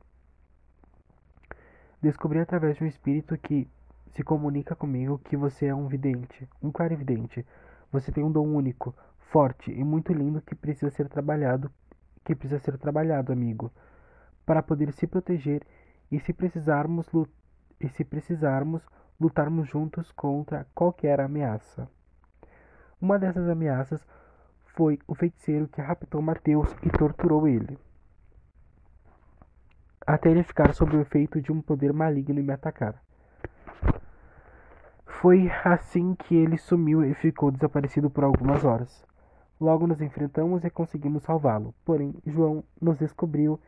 [2.00, 3.68] Descobri através de um espírito que
[4.12, 7.44] se comunica comigo que você é um vidente, um clarividente.
[7.90, 11.68] Você tem um dom único, forte e muito lindo que precisa ser trabalhado,
[12.22, 13.68] que precisa ser trabalhado, amigo,
[14.46, 15.66] para poder se proteger
[16.08, 17.08] e se precisarmos
[17.80, 18.86] e se precisarmos
[19.20, 21.88] lutarmos juntos contra qualquer ameaça.
[23.04, 24.00] Uma dessas ameaças
[24.64, 27.78] foi o feiticeiro que raptou Mateus e torturou ele,
[30.06, 32.94] até ele ficar sob o efeito de um poder maligno e me atacar.
[35.04, 39.04] Foi assim que ele sumiu e ficou desaparecido por algumas horas.
[39.60, 43.60] Logo nos enfrentamos e conseguimos salvá-lo, porém João nos descobriu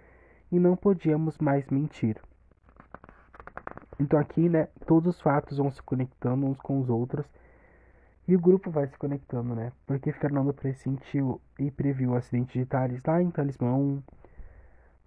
[0.51, 2.18] e não podíamos mais mentir.
[4.01, 7.27] Então aqui, né, todos os fatos vão se conectando uns com os outros
[8.29, 9.73] e o grupo vai se conectando, né?
[9.87, 14.03] Porque Fernando pressentiu e previu o acidente de Thales lá em Talismã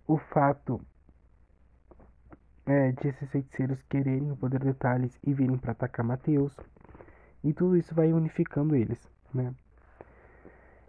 [0.08, 0.82] O fato
[2.66, 6.56] é, de esses feiticeiros quererem o poder de Thales e virem para atacar Mateus.
[7.44, 9.00] E tudo isso vai unificando eles,
[9.34, 9.54] né?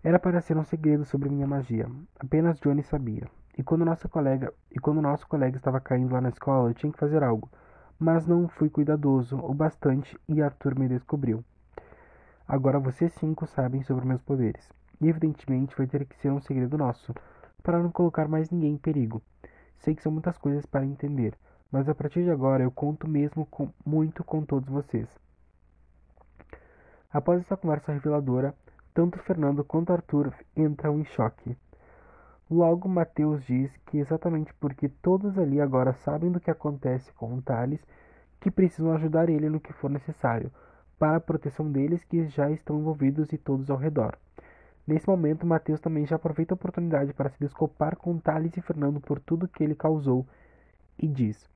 [0.02, 1.86] Era para ser um segredo sobre minha magia.
[2.18, 3.28] Apenas Johnny sabia.
[3.58, 6.92] E quando nossa colega, e quando nosso colega estava caindo lá na escola, eu tinha
[6.92, 7.50] que fazer algo
[8.00, 11.44] mas não fui cuidadoso o bastante e Arthur me descobriu.
[12.52, 14.68] Agora vocês cinco sabem sobre meus poderes.
[15.00, 17.14] E evidentemente vai ter que ser um segredo nosso,
[17.62, 19.22] para não colocar mais ninguém em perigo.
[19.78, 21.38] Sei que são muitas coisas para entender,
[21.70, 25.08] mas a partir de agora eu conto mesmo com, muito com todos vocês.
[27.12, 28.52] Após essa conversa reveladora,
[28.92, 31.56] tanto Fernando quanto Arthur entram em choque.
[32.50, 37.42] Logo, Mateus diz que exatamente porque todos ali agora sabem do que acontece com o
[37.42, 37.86] Thales,
[38.40, 40.50] que precisam ajudar ele no que for necessário,
[41.00, 44.18] para a proteção deles que já estão envolvidos e todos ao redor.
[44.86, 49.00] Nesse momento, Mateus também já aproveita a oportunidade para se desculpar com Thales e Fernando
[49.00, 50.26] por tudo que ele causou
[50.98, 51.48] e diz: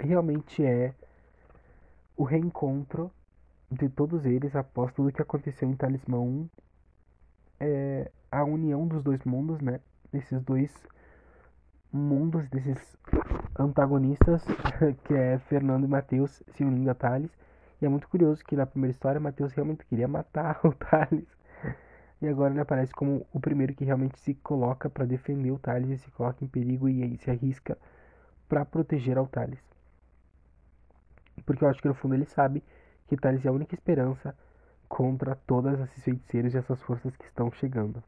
[0.00, 0.94] Realmente é
[2.16, 3.10] o reencontro
[3.70, 6.48] de todos eles após tudo que aconteceu em Talismã 1.
[7.60, 9.78] É, a união dos dois mundos, né?
[10.10, 10.72] Desses dois
[11.92, 12.96] mundos, desses
[13.58, 14.42] antagonistas,
[15.04, 17.30] que é Fernando e Mateus se unindo a Thales.
[17.84, 21.28] É muito curioso que na primeira história Mateus realmente queria matar o Thales.
[22.22, 25.90] E agora ele aparece como o primeiro que realmente se coloca para defender o Thales
[25.90, 27.76] e se coloca em perigo e se arrisca
[28.48, 29.62] para proteger ao Thales.
[31.44, 32.64] Porque eu acho que no fundo ele sabe
[33.06, 34.34] que Thales é a única esperança
[34.88, 38.02] contra todas esses feiticeiros e essas forças que estão chegando.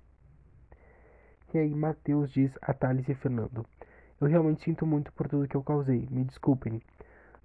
[1.52, 3.66] E aí Mateus diz a Thales e Fernando:
[4.18, 6.80] Eu realmente sinto muito por tudo que eu causei, me desculpem.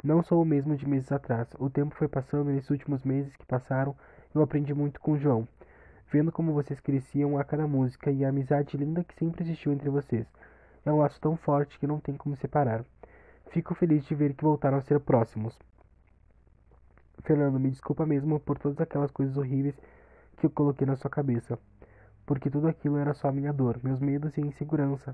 [0.03, 1.47] Não sou o mesmo de meses atrás.
[1.59, 3.95] O tempo foi passando nesses últimos meses que passaram,
[4.33, 5.47] eu aprendi muito com João.
[6.11, 9.89] Vendo como vocês cresciam a cada música e a amizade linda que sempre existiu entre
[9.89, 10.27] vocês.
[10.85, 12.83] É um laço tão forte que não tem como separar.
[13.51, 15.57] Fico feliz de ver que voltaram a ser próximos.
[17.23, 19.75] Fernando, me desculpa mesmo por todas aquelas coisas horríveis
[20.37, 21.57] que eu coloquei na sua cabeça
[22.25, 25.13] porque tudo aquilo era só minha dor, meus medos e insegurança.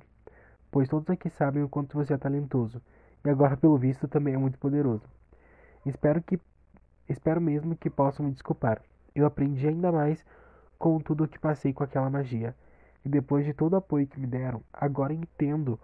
[0.69, 2.79] Pois todos aqui sabem o quanto você é talentoso,
[3.25, 5.03] e agora, pelo visto, também é muito poderoso.
[5.85, 6.39] Espero que
[7.07, 8.81] espero mesmo que possam me desculpar.
[9.15, 10.23] Eu aprendi ainda mais
[10.77, 12.55] com tudo o que passei com aquela magia.
[13.03, 15.79] E depois de todo o apoio que me deram, agora entendo.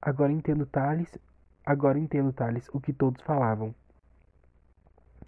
[0.00, 1.18] Agora entendo Thales,
[1.64, 3.74] agora entendo Thales o que todos falavam.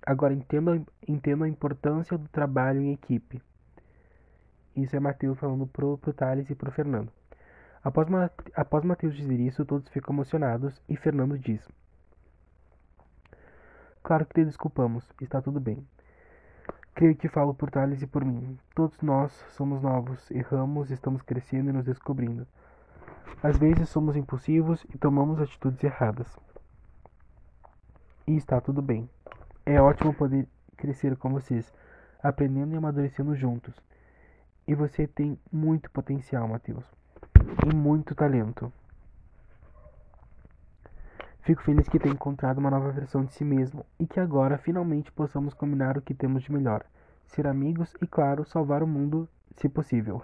[0.06, 3.42] Agora entendo, entendo a importância do trabalho em equipe.
[4.76, 7.12] Isso é Mateus falando pro, pro Thales e pro Fernando.
[7.84, 8.08] Após,
[8.56, 11.68] após Mateus dizer isso, todos ficam emocionados e Fernando diz:
[14.02, 15.86] Claro que te desculpamos, está tudo bem.
[16.94, 18.58] Creio que falo por Thales e por mim.
[18.74, 22.46] Todos nós somos novos, erramos, estamos crescendo e nos descobrindo.
[23.42, 26.38] Às vezes somos impulsivos e tomamos atitudes erradas.
[28.26, 29.10] E está tudo bem.
[29.66, 31.70] É ótimo poder crescer com vocês,
[32.22, 33.74] aprendendo e amadurecendo juntos.
[34.66, 37.03] E você tem muito potencial, Matheus.
[37.66, 38.72] E muito talento.
[41.42, 45.12] Fico feliz que tenha encontrado uma nova versão de si mesmo e que agora finalmente
[45.12, 46.84] possamos combinar o que temos de melhor.
[47.26, 50.22] Ser amigos e, claro, salvar o mundo, se possível.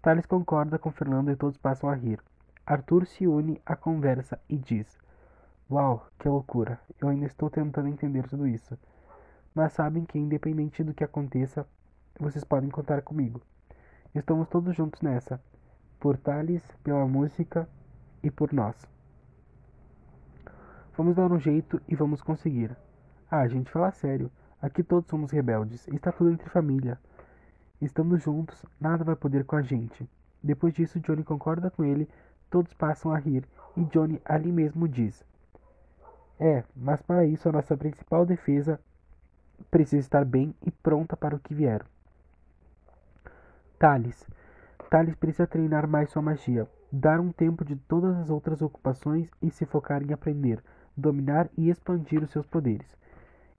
[0.00, 2.18] Thales concorda com Fernando e todos passam a rir.
[2.64, 4.98] Arthur se une à conversa e diz:
[5.70, 6.80] Uau, que loucura!
[7.00, 8.78] Eu ainda estou tentando entender tudo isso.
[9.54, 11.66] Mas sabem que, independente do que aconteça,
[12.18, 13.42] vocês podem contar comigo.
[14.14, 15.38] Estamos todos juntos nessa.
[16.02, 17.68] Por Thales, pela música
[18.24, 18.74] e por nós.
[20.96, 22.76] Vamos dar um jeito e vamos conseguir.
[23.30, 24.28] Ah, gente, fala sério.
[24.60, 25.86] Aqui todos somos rebeldes.
[25.86, 26.98] Está tudo entre família.
[27.80, 30.10] Estando juntos, nada vai poder com a gente.
[30.42, 32.08] Depois disso, Johnny concorda com ele,
[32.50, 33.46] todos passam a rir
[33.76, 35.24] e Johnny ali mesmo diz:
[36.40, 38.80] é, mas para isso a nossa principal defesa
[39.70, 41.86] precisa estar bem e pronta para o que vier.
[43.78, 44.26] Thales.
[44.92, 49.50] Thales precisa treinar mais sua magia, dar um tempo de todas as outras ocupações e
[49.50, 50.62] se focar em aprender,
[50.94, 52.94] dominar e expandir os seus poderes.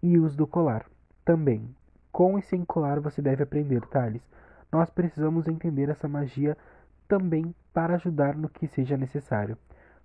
[0.03, 0.85] E uso do colar.
[1.25, 1.75] Também.
[2.11, 4.21] Com e sem colar você deve aprender, Thales.
[4.71, 6.55] Nós precisamos entender essa magia
[7.07, 9.57] também para ajudar no que seja necessário,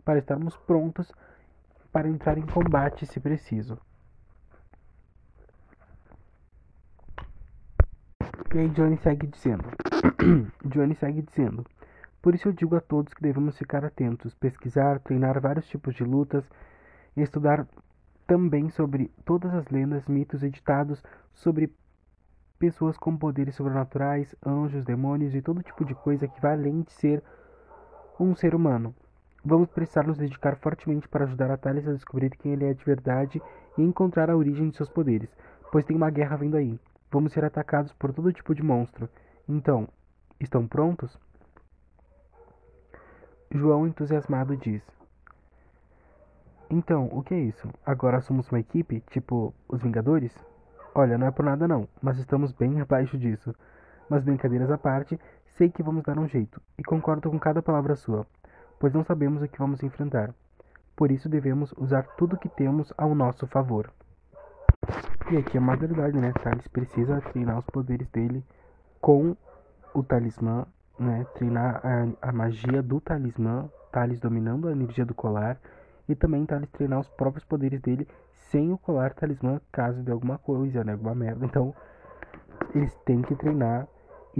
[0.02, 1.12] para estarmos prontos
[1.92, 3.78] para entrar em combate se preciso.
[8.54, 9.64] E aí Johnny segue dizendo.
[10.64, 11.66] Johnny segue dizendo.
[12.22, 16.02] Por isso eu digo a todos que devemos ficar atentos, pesquisar, treinar vários tipos de
[16.02, 16.48] lutas,
[17.14, 17.66] estudar
[18.26, 21.02] também sobre todas as lendas, mitos e ditados
[21.34, 21.70] sobre
[22.58, 26.92] pessoas com poderes sobrenaturais, anjos, demônios e todo tipo de coisa que vai além de
[26.92, 27.22] ser
[28.18, 28.94] um ser humano.
[29.44, 32.84] Vamos precisar nos dedicar fortemente para ajudar a Thales a descobrir quem ele é de
[32.84, 33.42] verdade
[33.76, 35.28] e encontrar a origem de seus poderes,
[35.70, 36.80] pois tem uma guerra vindo aí.
[37.10, 39.08] Vamos ser atacados por todo tipo de monstro.
[39.48, 39.88] Então,
[40.38, 41.18] estão prontos?
[43.50, 44.82] João, entusiasmado, diz:
[46.70, 47.68] Então, o que é isso?
[47.84, 50.36] Agora somos uma equipe, tipo os Vingadores?
[50.94, 53.54] Olha, não é por nada não, mas estamos bem abaixo disso.
[54.08, 55.18] Mas brincadeiras à parte,
[55.56, 58.26] sei que vamos dar um jeito, e concordo com cada palavra sua
[58.78, 60.32] pois não sabemos o que vamos enfrentar.
[60.96, 63.90] Por isso devemos usar tudo o que temos ao nosso favor.
[65.30, 66.32] E aqui é uma verdade, né?
[66.42, 68.42] Thales precisa treinar os poderes dele
[69.00, 69.36] com
[69.92, 70.66] o talismã,
[70.98, 71.26] né?
[71.34, 75.60] Treinar a, a magia do talismã, Thales dominando a energia do colar
[76.08, 78.08] e também Thales treinar os próprios poderes dele
[78.50, 80.92] sem o colar talismã caso de alguma coisa, né?
[80.92, 81.44] Alguma merda.
[81.44, 81.74] Então,
[82.74, 83.86] eles têm que treinar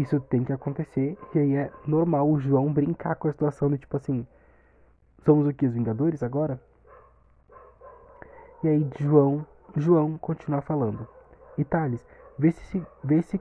[0.01, 1.19] isso tem que acontecer.
[1.35, 4.27] E aí é normal o João brincar com a situação de tipo assim.
[5.25, 5.67] Somos o que?
[5.67, 6.61] Os Vingadores agora?
[8.63, 9.45] E aí João,
[9.77, 11.07] João continuar falando.
[11.57, 12.05] E Thales,
[12.39, 12.87] vê se.
[13.05, 13.41] Vê se.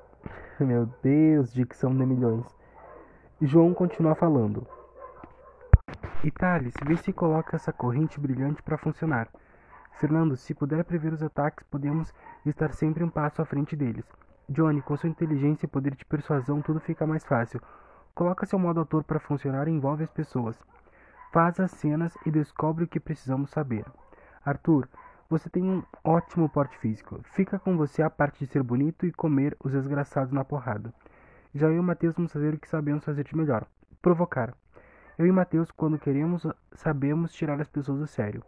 [0.60, 2.46] Meu Deus, dicção de milhões.
[3.40, 4.66] João continua falando.
[6.24, 9.28] E Thales, vê se coloca essa corrente brilhante para funcionar.
[9.92, 12.12] Fernando, se puder prever os ataques, podemos
[12.44, 14.04] estar sempre um passo à frente deles.
[14.48, 17.60] Johnny, com sua inteligência e poder de persuasão, tudo fica mais fácil.
[18.14, 20.58] Coloca seu modo ator para funcionar e envolve as pessoas.
[21.32, 23.84] Faz as cenas e descobre o que precisamos saber.
[24.44, 24.88] Arthur,
[25.28, 27.20] você tem um ótimo porte físico.
[27.32, 30.92] Fica com você a parte de ser bonito e comer os desgraçados na porrada.
[31.54, 33.66] Já eu e Matheus vamos fazer o que sabemos fazer de melhor:
[34.00, 34.54] provocar.
[35.18, 38.42] Eu e Matheus, quando queremos, sabemos tirar as pessoas do sério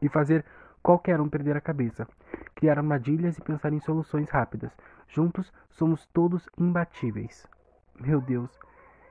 [0.00, 0.44] e fazer
[0.82, 2.06] qualquer um perder a cabeça
[2.54, 4.72] criar armadilhas e pensar em soluções rápidas.
[5.08, 7.46] Juntos somos todos imbatíveis.
[8.00, 8.50] Meu Deus,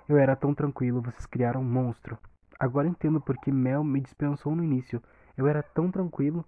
[0.08, 2.18] eu era tão tranquilo, vocês criaram um monstro.
[2.60, 5.02] Agora entendo por que Mel me dispensou no início.
[5.38, 6.46] Eu era tão tranquilo,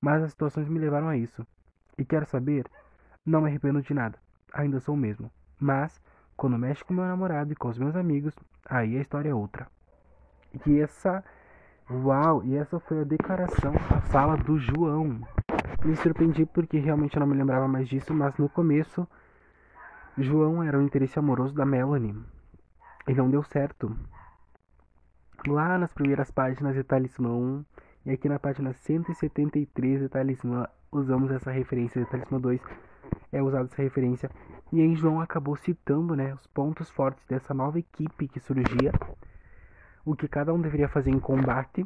[0.00, 1.46] mas as situações me levaram a isso.
[1.98, 2.66] E quero saber?
[3.24, 4.18] Não me arrependo de nada.
[4.52, 5.30] Ainda sou o mesmo.
[5.58, 6.00] Mas,
[6.36, 8.34] quando mexe com meu namorado e com os meus amigos,
[8.68, 9.66] aí a história é outra.
[10.66, 11.24] E essa.
[11.90, 12.44] Uau!
[12.44, 15.20] E essa foi a declaração, a fala do João.
[15.84, 19.06] Me surpreendi porque realmente eu não me lembrava mais disso, mas no começo
[20.18, 22.16] João era o interesse amoroso da Melanie.
[23.06, 23.96] E não deu certo.
[25.46, 27.64] Lá nas primeiras páginas de Talismã 1
[28.06, 32.60] e aqui na página 173 de Talismã usamos essa referência de Talismã 2,
[33.32, 34.30] é usada essa referência.
[34.72, 38.92] E aí João acabou citando né, os pontos fortes dessa nova equipe que surgia,
[40.04, 41.84] o que cada um deveria fazer em combate,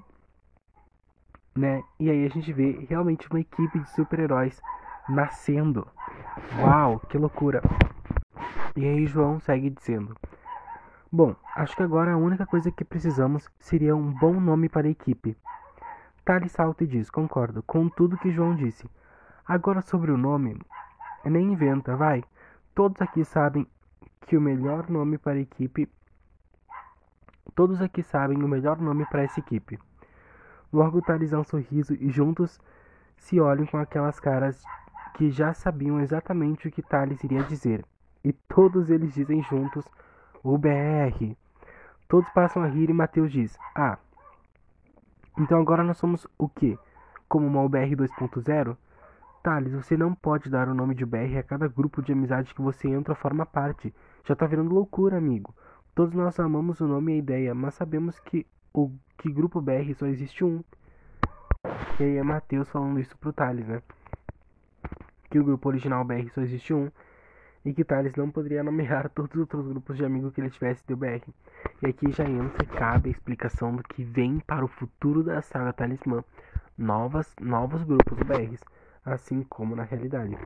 [1.56, 1.82] né?
[1.98, 4.60] E aí a gente vê realmente uma equipe de super-heróis
[5.08, 5.88] nascendo.
[6.58, 7.62] Uau, que loucura!
[8.76, 10.14] E aí João segue dizendo:
[11.10, 14.90] Bom, acho que agora a única coisa que precisamos seria um bom nome para a
[14.90, 15.34] equipe.
[16.24, 18.88] Tali salta e diz: Concordo com tudo que João disse.
[19.46, 20.60] Agora sobre o nome,
[21.24, 22.22] nem inventa, vai.
[22.74, 23.66] Todos aqui sabem
[24.26, 25.88] que o melhor nome para a equipe.
[27.54, 29.78] Todos aqui sabem o melhor nome para essa equipe.
[30.72, 32.60] Logo Thales dá um sorriso e juntos
[33.16, 34.62] se olham com aquelas caras
[35.14, 37.84] que já sabiam exatamente o que Thales iria dizer.
[38.24, 39.84] E todos eles dizem juntos
[40.44, 41.34] o BR.
[42.06, 43.98] Todos passam a rir e Mateus diz: Ah,
[45.40, 46.78] então agora nós somos o quê?
[47.26, 48.76] Como uma UBR 2.0?
[49.42, 52.60] Thales, você não pode dar o nome de BR a cada grupo de amizade que
[52.60, 53.94] você entra forma parte.
[54.26, 55.54] Já tá virando loucura, amigo.
[55.94, 59.94] Todos nós amamos o nome e a ideia, mas sabemos que o que grupo BR
[59.94, 60.62] só existe um.
[61.98, 63.82] E aí é Matheus falando isso pro Thales, né?
[65.30, 66.90] Que o grupo original BR só existe um.
[67.64, 70.86] E que Thales não poderia nomear todos os outros grupos de amigos que ele tivesse
[70.86, 71.22] do BR.
[71.82, 75.72] E aqui já entra cabe a explicação do que vem para o futuro da saga
[75.72, 76.24] Talismã.
[76.78, 78.60] Novas, novos grupos BRs
[79.04, 80.36] assim como na realidade.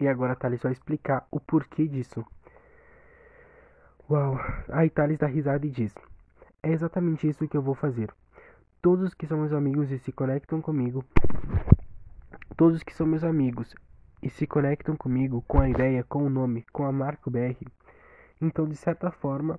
[0.00, 2.24] E agora Thales vai explicar o porquê disso.
[4.08, 4.38] Uau!
[4.68, 5.94] Aí Thales dá risada e diz:
[6.62, 8.12] É exatamente isso que eu vou fazer.
[8.80, 11.04] Todos que são meus amigos e se conectam comigo,
[12.56, 13.74] todos que são meus amigos
[14.22, 17.56] e se conectam comigo com a ideia, com o nome, com a marca BR,
[18.40, 19.58] então de certa forma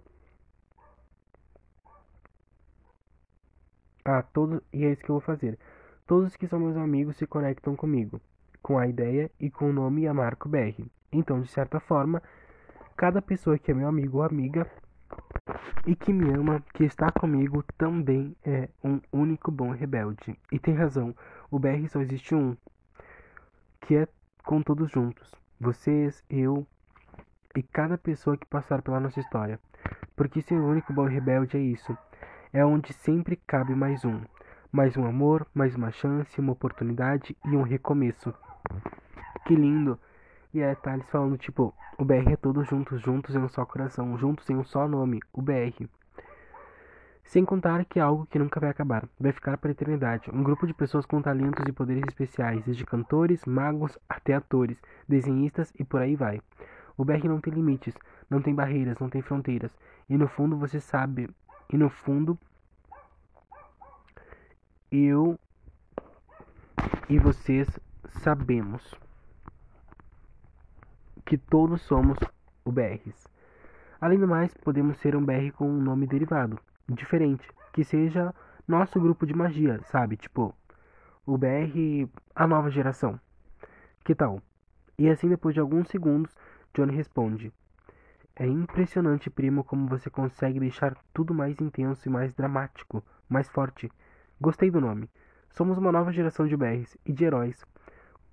[4.04, 5.60] Ah, todos, e é isso que eu vou fazer.
[6.08, 8.20] Todos que são meus amigos se conectam comigo,
[8.62, 10.84] com a ideia e com o nome Amarco BR.
[11.12, 12.22] Então, de certa forma,
[12.98, 14.68] cada pessoa que é meu amigo ou amiga
[15.86, 20.38] e que me ama, que está comigo, também é um único bom rebelde.
[20.52, 21.16] E tem razão,
[21.52, 22.58] o BR só existe um,
[23.82, 24.08] que é
[24.44, 25.34] com todos juntos.
[25.60, 26.66] Vocês, eu
[27.56, 29.60] e cada pessoa que passar pela nossa história.
[30.16, 31.98] Porque ser o único bom rebelde é isso.
[32.54, 34.22] É onde sempre cabe mais um
[34.72, 38.34] mais um amor, mais uma chance, uma oportunidade e um recomeço.
[39.46, 40.00] Que lindo!
[40.54, 44.18] E é Thales falando, tipo, o BR é todos juntos, juntos em um só coração,
[44.18, 45.90] juntos em um só nome, o BR.
[47.32, 50.30] Sem contar que é algo que nunca vai acabar, vai ficar para a eternidade.
[50.34, 54.78] Um grupo de pessoas com talentos e poderes especiais, desde cantores, magos até atores,
[55.08, 56.42] desenhistas e por aí vai.
[56.98, 57.96] O BR não tem limites,
[58.30, 59.72] não tem barreiras, não tem fronteiras.
[60.10, 61.30] E no fundo você sabe,
[61.72, 62.38] e no fundo
[64.92, 65.40] eu
[67.08, 67.80] e vocês
[68.10, 68.94] sabemos
[71.26, 72.18] que todos somos
[72.66, 73.26] o BRs.
[74.02, 76.60] Além do mais, podemos ser um BR com um nome derivado,
[76.96, 78.34] diferente, que seja
[78.68, 80.18] nosso grupo de magia, sabe?
[80.18, 80.56] Tipo,
[81.26, 83.20] o BR a nova geração.
[84.04, 84.42] Que tal?
[84.98, 86.36] E assim, depois de alguns segundos,
[86.74, 87.52] Johnny responde:
[88.36, 93.92] É impressionante, primo, como você consegue deixar tudo mais intenso e mais dramático, mais forte.
[94.40, 95.10] Gostei do nome.
[95.52, 97.66] Somos uma nova geração de BRs e de heróis.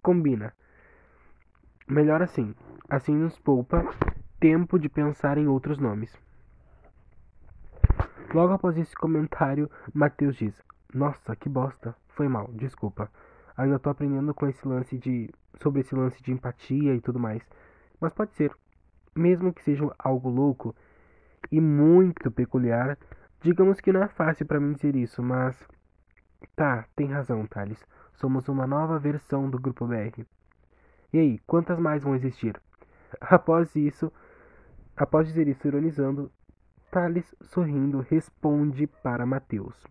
[0.00, 0.54] Combina.
[1.86, 2.54] Melhor assim.
[2.88, 3.84] Assim nos poupa
[4.40, 6.16] tempo de pensar em outros nomes.
[8.32, 10.62] Logo após esse comentário, Matheus diz:
[10.92, 11.94] Nossa, que bosta.
[12.08, 13.10] Foi mal, desculpa.
[13.56, 15.30] Ainda tô aprendendo com esse lance de.
[15.60, 17.42] sobre esse lance de empatia e tudo mais.
[18.00, 18.52] Mas pode ser.
[19.14, 20.74] Mesmo que seja algo louco
[21.50, 22.96] e muito peculiar,
[23.40, 25.66] digamos que não é fácil para mim dizer isso, mas
[26.54, 27.84] Tá, tem razão, Thales.
[28.14, 30.24] Somos uma nova versão do Grupo BR.
[31.12, 32.60] E aí, quantas mais vão existir?
[33.20, 34.12] Após isso,
[34.96, 36.30] após dizer isso ironizando,
[36.98, 39.86] Thales, sorrindo, responde para Mateus.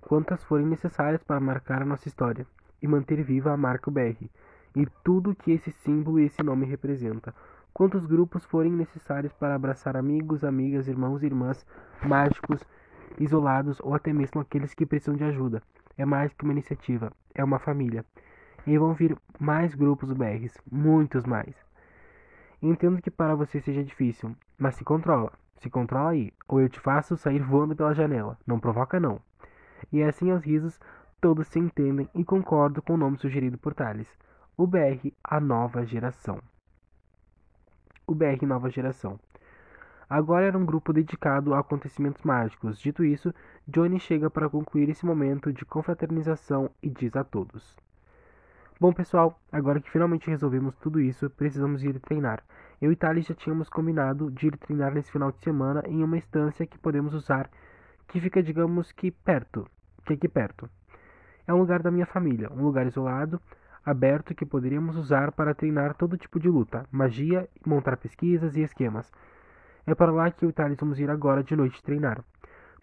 [0.00, 2.44] Quantas forem necessárias para marcar a nossa história
[2.82, 4.28] e manter viva a marca BR
[4.74, 7.32] e tudo que esse símbolo e esse nome representa.
[7.72, 11.64] Quantos grupos forem necessários para abraçar amigos, amigas, irmãos e irmãs,
[12.02, 12.60] mágicos,
[13.20, 15.62] isolados ou até mesmo aqueles que precisam de ajuda.
[15.96, 18.04] É mais que uma iniciativa, é uma família.
[18.66, 21.69] E vão vir mais grupos BRs, muitos mais.
[22.62, 25.32] Entendo que para você seja difícil, mas se controla.
[25.56, 28.38] Se controla aí, ou eu te faço sair voando pela janela.
[28.46, 29.20] Não provoca não.
[29.92, 30.78] E assim aos risos,
[31.20, 34.08] todos se entendem e concordam com o nome sugerido por Thales.
[34.56, 36.38] O BR, a nova geração.
[38.06, 39.18] O BR Nova Geração.
[40.10, 42.80] Agora era um grupo dedicado a acontecimentos mágicos.
[42.80, 43.32] Dito isso,
[43.68, 47.78] Johnny chega para concluir esse momento de confraternização e diz a todos:
[48.80, 52.42] Bom, pessoal, agora que finalmente resolvemos tudo isso, precisamos ir treinar.
[52.80, 56.16] Eu e Thales já tínhamos combinado de ir treinar nesse final de semana em uma
[56.16, 57.50] instância que podemos usar,
[58.08, 59.68] que fica, digamos que perto,
[60.06, 60.66] que aqui perto.
[61.46, 63.38] É um lugar da minha família, um lugar isolado,
[63.84, 69.12] aberto que poderíamos usar para treinar todo tipo de luta, magia, montar pesquisas e esquemas.
[69.86, 72.24] É para lá que eu e Thales vamos ir agora de noite treinar,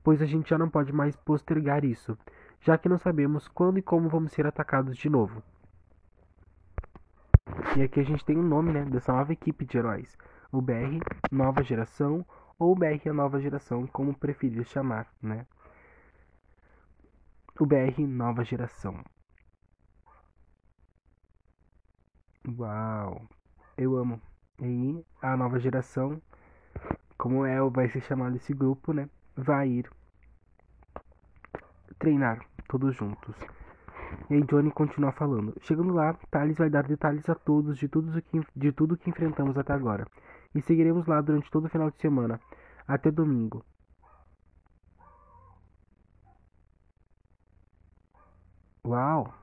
[0.04, 2.16] pois a gente já não pode mais postergar isso,
[2.62, 5.42] já que não sabemos quando e como vamos ser atacados de novo.
[7.76, 10.18] E aqui a gente tem o um nome né, dessa nova equipe de heróis,
[10.52, 11.00] o BR
[11.32, 12.26] Nova Geração
[12.60, 15.46] ou BR a Nova Geração, como preferir chamar, né?
[17.60, 19.04] O BR Nova Geração.
[22.48, 23.28] Uau,
[23.78, 24.22] eu amo.
[24.62, 26.22] E a nova geração
[27.18, 29.10] como é vai ser chamado esse grupo, né?
[29.36, 29.92] Vai ir
[32.00, 33.36] treinar todos juntos.
[34.30, 35.54] E aí Johnny continua falando.
[35.62, 39.58] Chegando lá, Thales vai dar detalhes a todos de tudo que, de tudo que enfrentamos
[39.58, 40.06] até agora.
[40.54, 42.40] E seguiremos lá durante todo o final de semana,
[42.88, 43.64] até domingo.
[48.86, 49.34] Uau!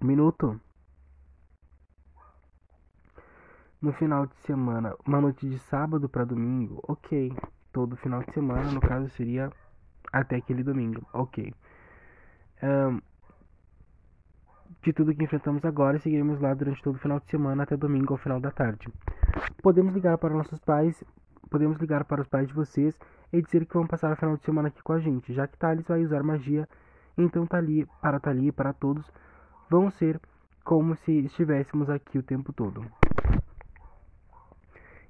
[0.00, 0.60] Minuto.
[3.80, 7.32] No final de semana, uma noite de sábado para domingo, ok.
[7.72, 9.52] Todo final de semana, no caso, seria
[10.12, 11.52] até aquele domingo, ok.
[12.62, 13.00] Um,
[14.82, 18.14] de tudo que enfrentamos agora, seguiremos lá durante todo o final de semana até domingo
[18.14, 18.88] ao final da tarde.
[19.62, 21.02] Podemos ligar para nossos pais,
[21.50, 22.98] podemos ligar para os pais de vocês
[23.32, 25.58] e dizer que vão passar o final de semana aqui com a gente, já que
[25.58, 26.68] Thales vai usar magia,
[27.18, 29.10] então Tali, para Tali e para todos
[29.68, 30.20] vão ser
[30.64, 32.84] como se estivéssemos aqui o tempo todo.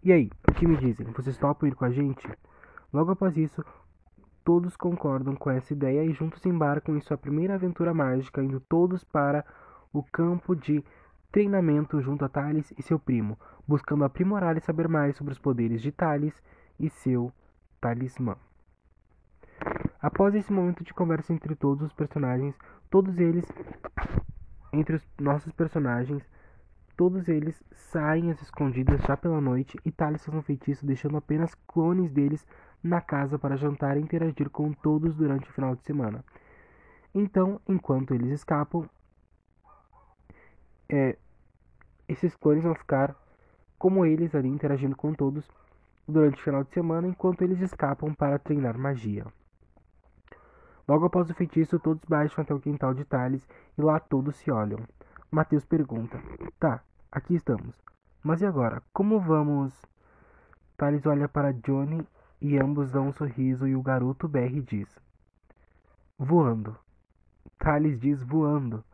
[0.03, 1.07] E aí, o que me dizem?
[1.13, 2.27] Vocês topam ir com a gente?
[2.93, 3.65] Logo após isso,
[4.47, 9.03] todos concordam com essa ideia e juntos embarcam em sua primeira aventura mágica, indo todos
[9.03, 9.45] para
[9.93, 10.85] o campo de
[11.33, 13.37] treinamento junto a Thales e seu primo,
[13.67, 16.41] buscando aprimorar e saber mais sobre os poderes de Thales
[16.79, 17.33] e seu
[17.81, 18.37] talismã.
[20.01, 22.57] Após esse momento de conversa entre todos os personagens,
[22.89, 23.45] todos eles,
[24.73, 26.23] entre os nossos personagens,
[26.97, 31.55] Todos eles saem às escondidas já pela noite e Thales faz um feitiço deixando apenas
[31.69, 32.47] clones deles
[32.87, 36.25] na casa para jantar e interagir com todos durante o final de semana.
[37.15, 38.89] Então, enquanto eles escapam,
[40.89, 41.17] é,
[42.09, 43.15] esses clones vão ficar
[43.79, 45.51] como eles ali interagindo com todos
[46.07, 49.27] durante o final de semana, enquanto eles escapam para treinar magia.
[50.87, 54.51] Logo após o feitiço, todos baixam até o quintal de Thales e lá todos se
[54.51, 54.79] olham.
[55.31, 56.23] Mateus pergunta:
[56.61, 57.83] Tá, aqui estamos.
[58.23, 58.83] Mas e agora?
[58.93, 59.75] Como vamos?
[60.77, 62.07] Thales olha para Johnny
[62.41, 64.89] e ambos dão um sorriso e o garoto BR diz:
[66.19, 66.77] Voando.
[67.59, 68.85] Thales diz voando.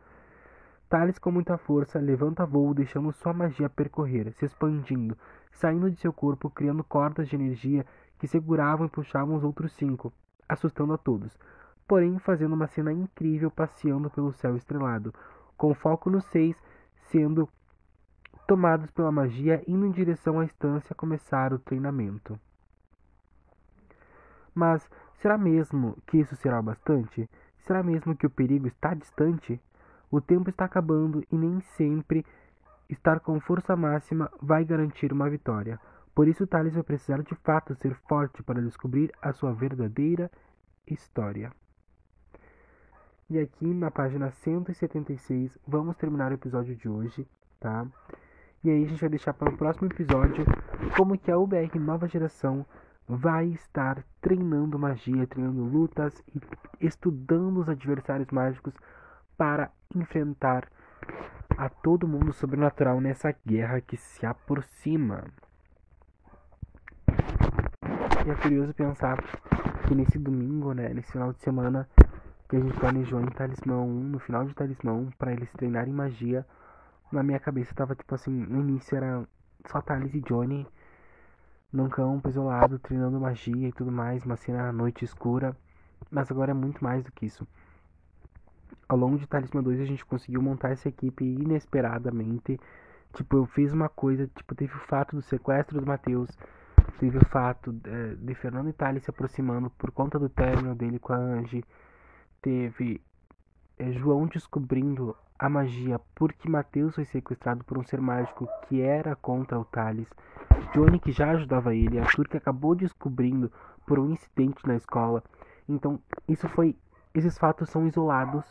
[0.88, 5.16] Thales, com muita força, levanta voo, deixando sua magia percorrer, se expandindo,
[5.50, 7.86] saindo de seu corpo, criando cordas de energia
[8.18, 10.12] que seguravam e puxavam os outros cinco,
[10.48, 11.36] assustando a todos,
[11.88, 15.14] porém fazendo uma cena incrível passeando pelo céu estrelado,
[15.56, 16.56] com foco nos seis,
[17.10, 17.48] sendo
[18.46, 22.38] tomados pela magia, indo em direção à estância começar o treinamento.
[24.54, 24.88] Mas
[25.20, 27.28] será mesmo que isso será bastante?
[27.58, 29.60] Será mesmo que o perigo está distante?
[30.10, 32.24] O tempo está acabando e nem sempre
[32.88, 35.80] estar com força máxima vai garantir uma vitória.
[36.14, 40.30] Por isso, Thales vai precisar de fato ser forte para descobrir a sua verdadeira
[40.86, 41.50] história.
[43.30, 47.26] E aqui na página 176 vamos terminar o episódio de hoje,
[47.58, 47.86] tá?
[48.62, 50.44] E aí a gente vai deixar para o próximo episódio
[50.96, 52.66] como que a UBR Nova Geração
[53.08, 56.40] vai estar treinando magia, treinando lutas e
[56.86, 58.74] estudando os adversários mágicos
[59.36, 60.68] para enfrentar
[61.56, 65.24] a todo mundo sobrenatural nessa guerra que se aproxima.
[68.24, 69.18] E é curioso pensar
[69.86, 71.88] que nesse domingo, né, nesse final de semana,
[72.48, 75.92] que a gente planejou em Talismã 1, no final de Talismã 1, pra eles treinarem
[75.92, 76.46] magia.
[77.10, 79.26] Na minha cabeça tava tipo assim, no início era
[79.66, 80.66] só Thales e Johnny
[81.72, 85.56] num campo isolado, treinando magia e tudo mais, uma cena à noite escura.
[86.10, 87.46] Mas agora é muito mais do que isso.
[88.88, 92.60] Ao longo de Talismã 2 a gente conseguiu montar essa equipe inesperadamente.
[93.14, 96.30] Tipo, eu fiz uma coisa, tipo, teve o fato do sequestro do Matheus,
[96.98, 100.98] teve o fato de, de Fernando e Thales se aproximando por conta do término dele
[100.98, 101.64] com a Angie
[102.42, 103.00] teve
[103.78, 109.16] é, João descobrindo a magia porque Mateus foi sequestrado por um ser mágico que era
[109.16, 110.06] contra o Thales,
[110.72, 113.50] Johnny que já ajudava ele, Arthur que acabou descobrindo
[113.84, 115.20] por um incidente na escola.
[115.68, 116.76] Então, isso foi
[117.12, 118.44] esses fatos são isolados.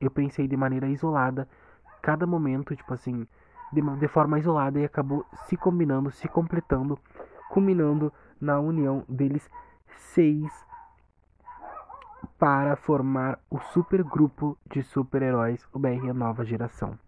[0.00, 1.48] Eu pensei de maneira isolada
[2.00, 3.26] cada momento, tipo assim,
[3.72, 6.96] de, de forma isolada e acabou se combinando, se completando,
[7.50, 9.50] culminando na união deles
[9.88, 10.67] seis
[12.38, 16.98] para formar o super grupo de super-heróis, o BR Nova Geração.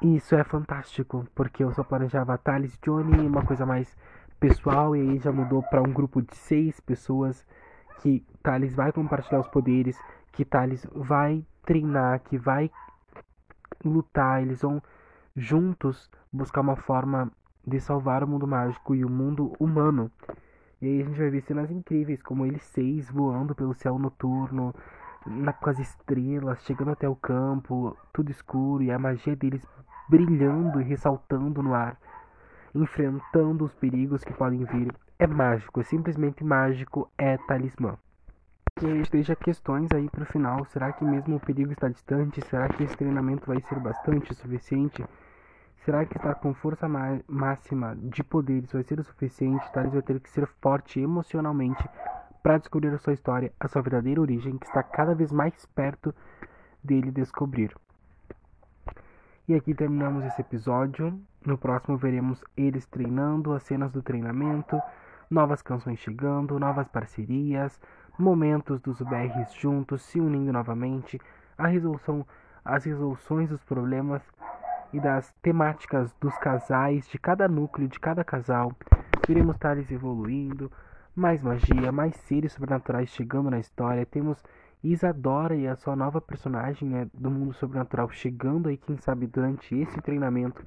[0.00, 3.96] E isso é fantástico, porque eu só planejava Thales Johnny, uma coisa mais
[4.38, 7.46] pessoal, e aí já mudou para um grupo de seis pessoas
[8.00, 9.98] que Thales vai compartilhar os poderes,
[10.32, 12.70] que Thales vai treinar, que vai
[13.84, 14.82] lutar, eles vão
[15.34, 17.30] juntos buscar uma forma
[17.66, 20.10] de salvar o mundo mágico e o mundo humano.
[20.86, 24.72] E aí a gente vai ver cenas incríveis, como eles seis voando pelo céu noturno,
[25.26, 29.66] na, com as estrelas, chegando até o campo, tudo escuro, e a magia deles
[30.08, 31.98] brilhando e ressaltando no ar,
[32.72, 34.94] enfrentando os perigos que podem vir.
[35.18, 37.98] É mágico, é simplesmente mágico, é talismã.
[38.80, 40.64] E a gente deixa questões aí pro final.
[40.66, 42.40] Será que mesmo o perigo está distante?
[42.42, 45.04] Será que esse treinamento vai ser bastante suficiente?
[45.86, 46.88] Será que estar com força
[47.28, 49.70] máxima de poderes vai ser o suficiente?
[49.70, 51.88] Thales vai ter que ser forte emocionalmente
[52.42, 56.12] para descobrir a sua história, a sua verdadeira origem, que está cada vez mais perto
[56.82, 57.72] dele descobrir.
[59.46, 61.20] E aqui terminamos esse episódio.
[61.44, 64.82] No próximo veremos eles treinando, as cenas do treinamento,
[65.30, 67.80] novas canções chegando, novas parcerias,
[68.18, 71.20] momentos dos BRs juntos se unindo novamente,
[71.56, 72.26] a resolução,
[72.64, 74.20] as resoluções dos problemas
[74.92, 78.72] e das temáticas dos casais, de cada núcleo, de cada casal.
[79.26, 80.70] Veremos Thales evoluindo,
[81.14, 84.06] mais magia, mais seres sobrenaturais chegando na história.
[84.06, 84.42] Temos
[84.82, 89.74] Isadora e a sua nova personagem né, do mundo sobrenatural chegando aí, quem sabe, durante
[89.74, 90.64] esse treinamento.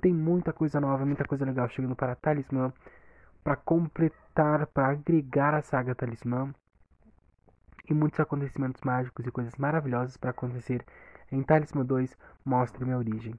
[0.00, 2.72] Tem muita coisa nova, muita coisa legal chegando para Talismã
[3.46, 6.52] para completar, para agregar a saga Talismã
[7.88, 10.84] e muitos acontecimentos mágicos e coisas maravilhosas para acontecer
[11.30, 13.34] em Talismã 2 Mostre Minha Origem.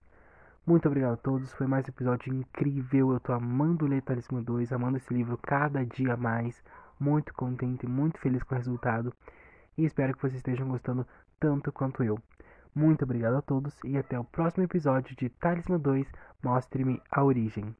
[0.65, 3.13] Muito obrigado a todos, foi mais um episódio incrível.
[3.13, 6.61] Eu tô amando ler Talismã 2, amando esse livro cada dia mais.
[6.99, 9.13] Muito contente, muito feliz com o resultado
[9.77, 11.07] e espero que vocês estejam gostando
[11.39, 12.19] tanto quanto eu.
[12.75, 16.07] Muito obrigado a todos e até o próximo episódio de Talismã 2
[16.43, 17.75] Mostre-me a Origem.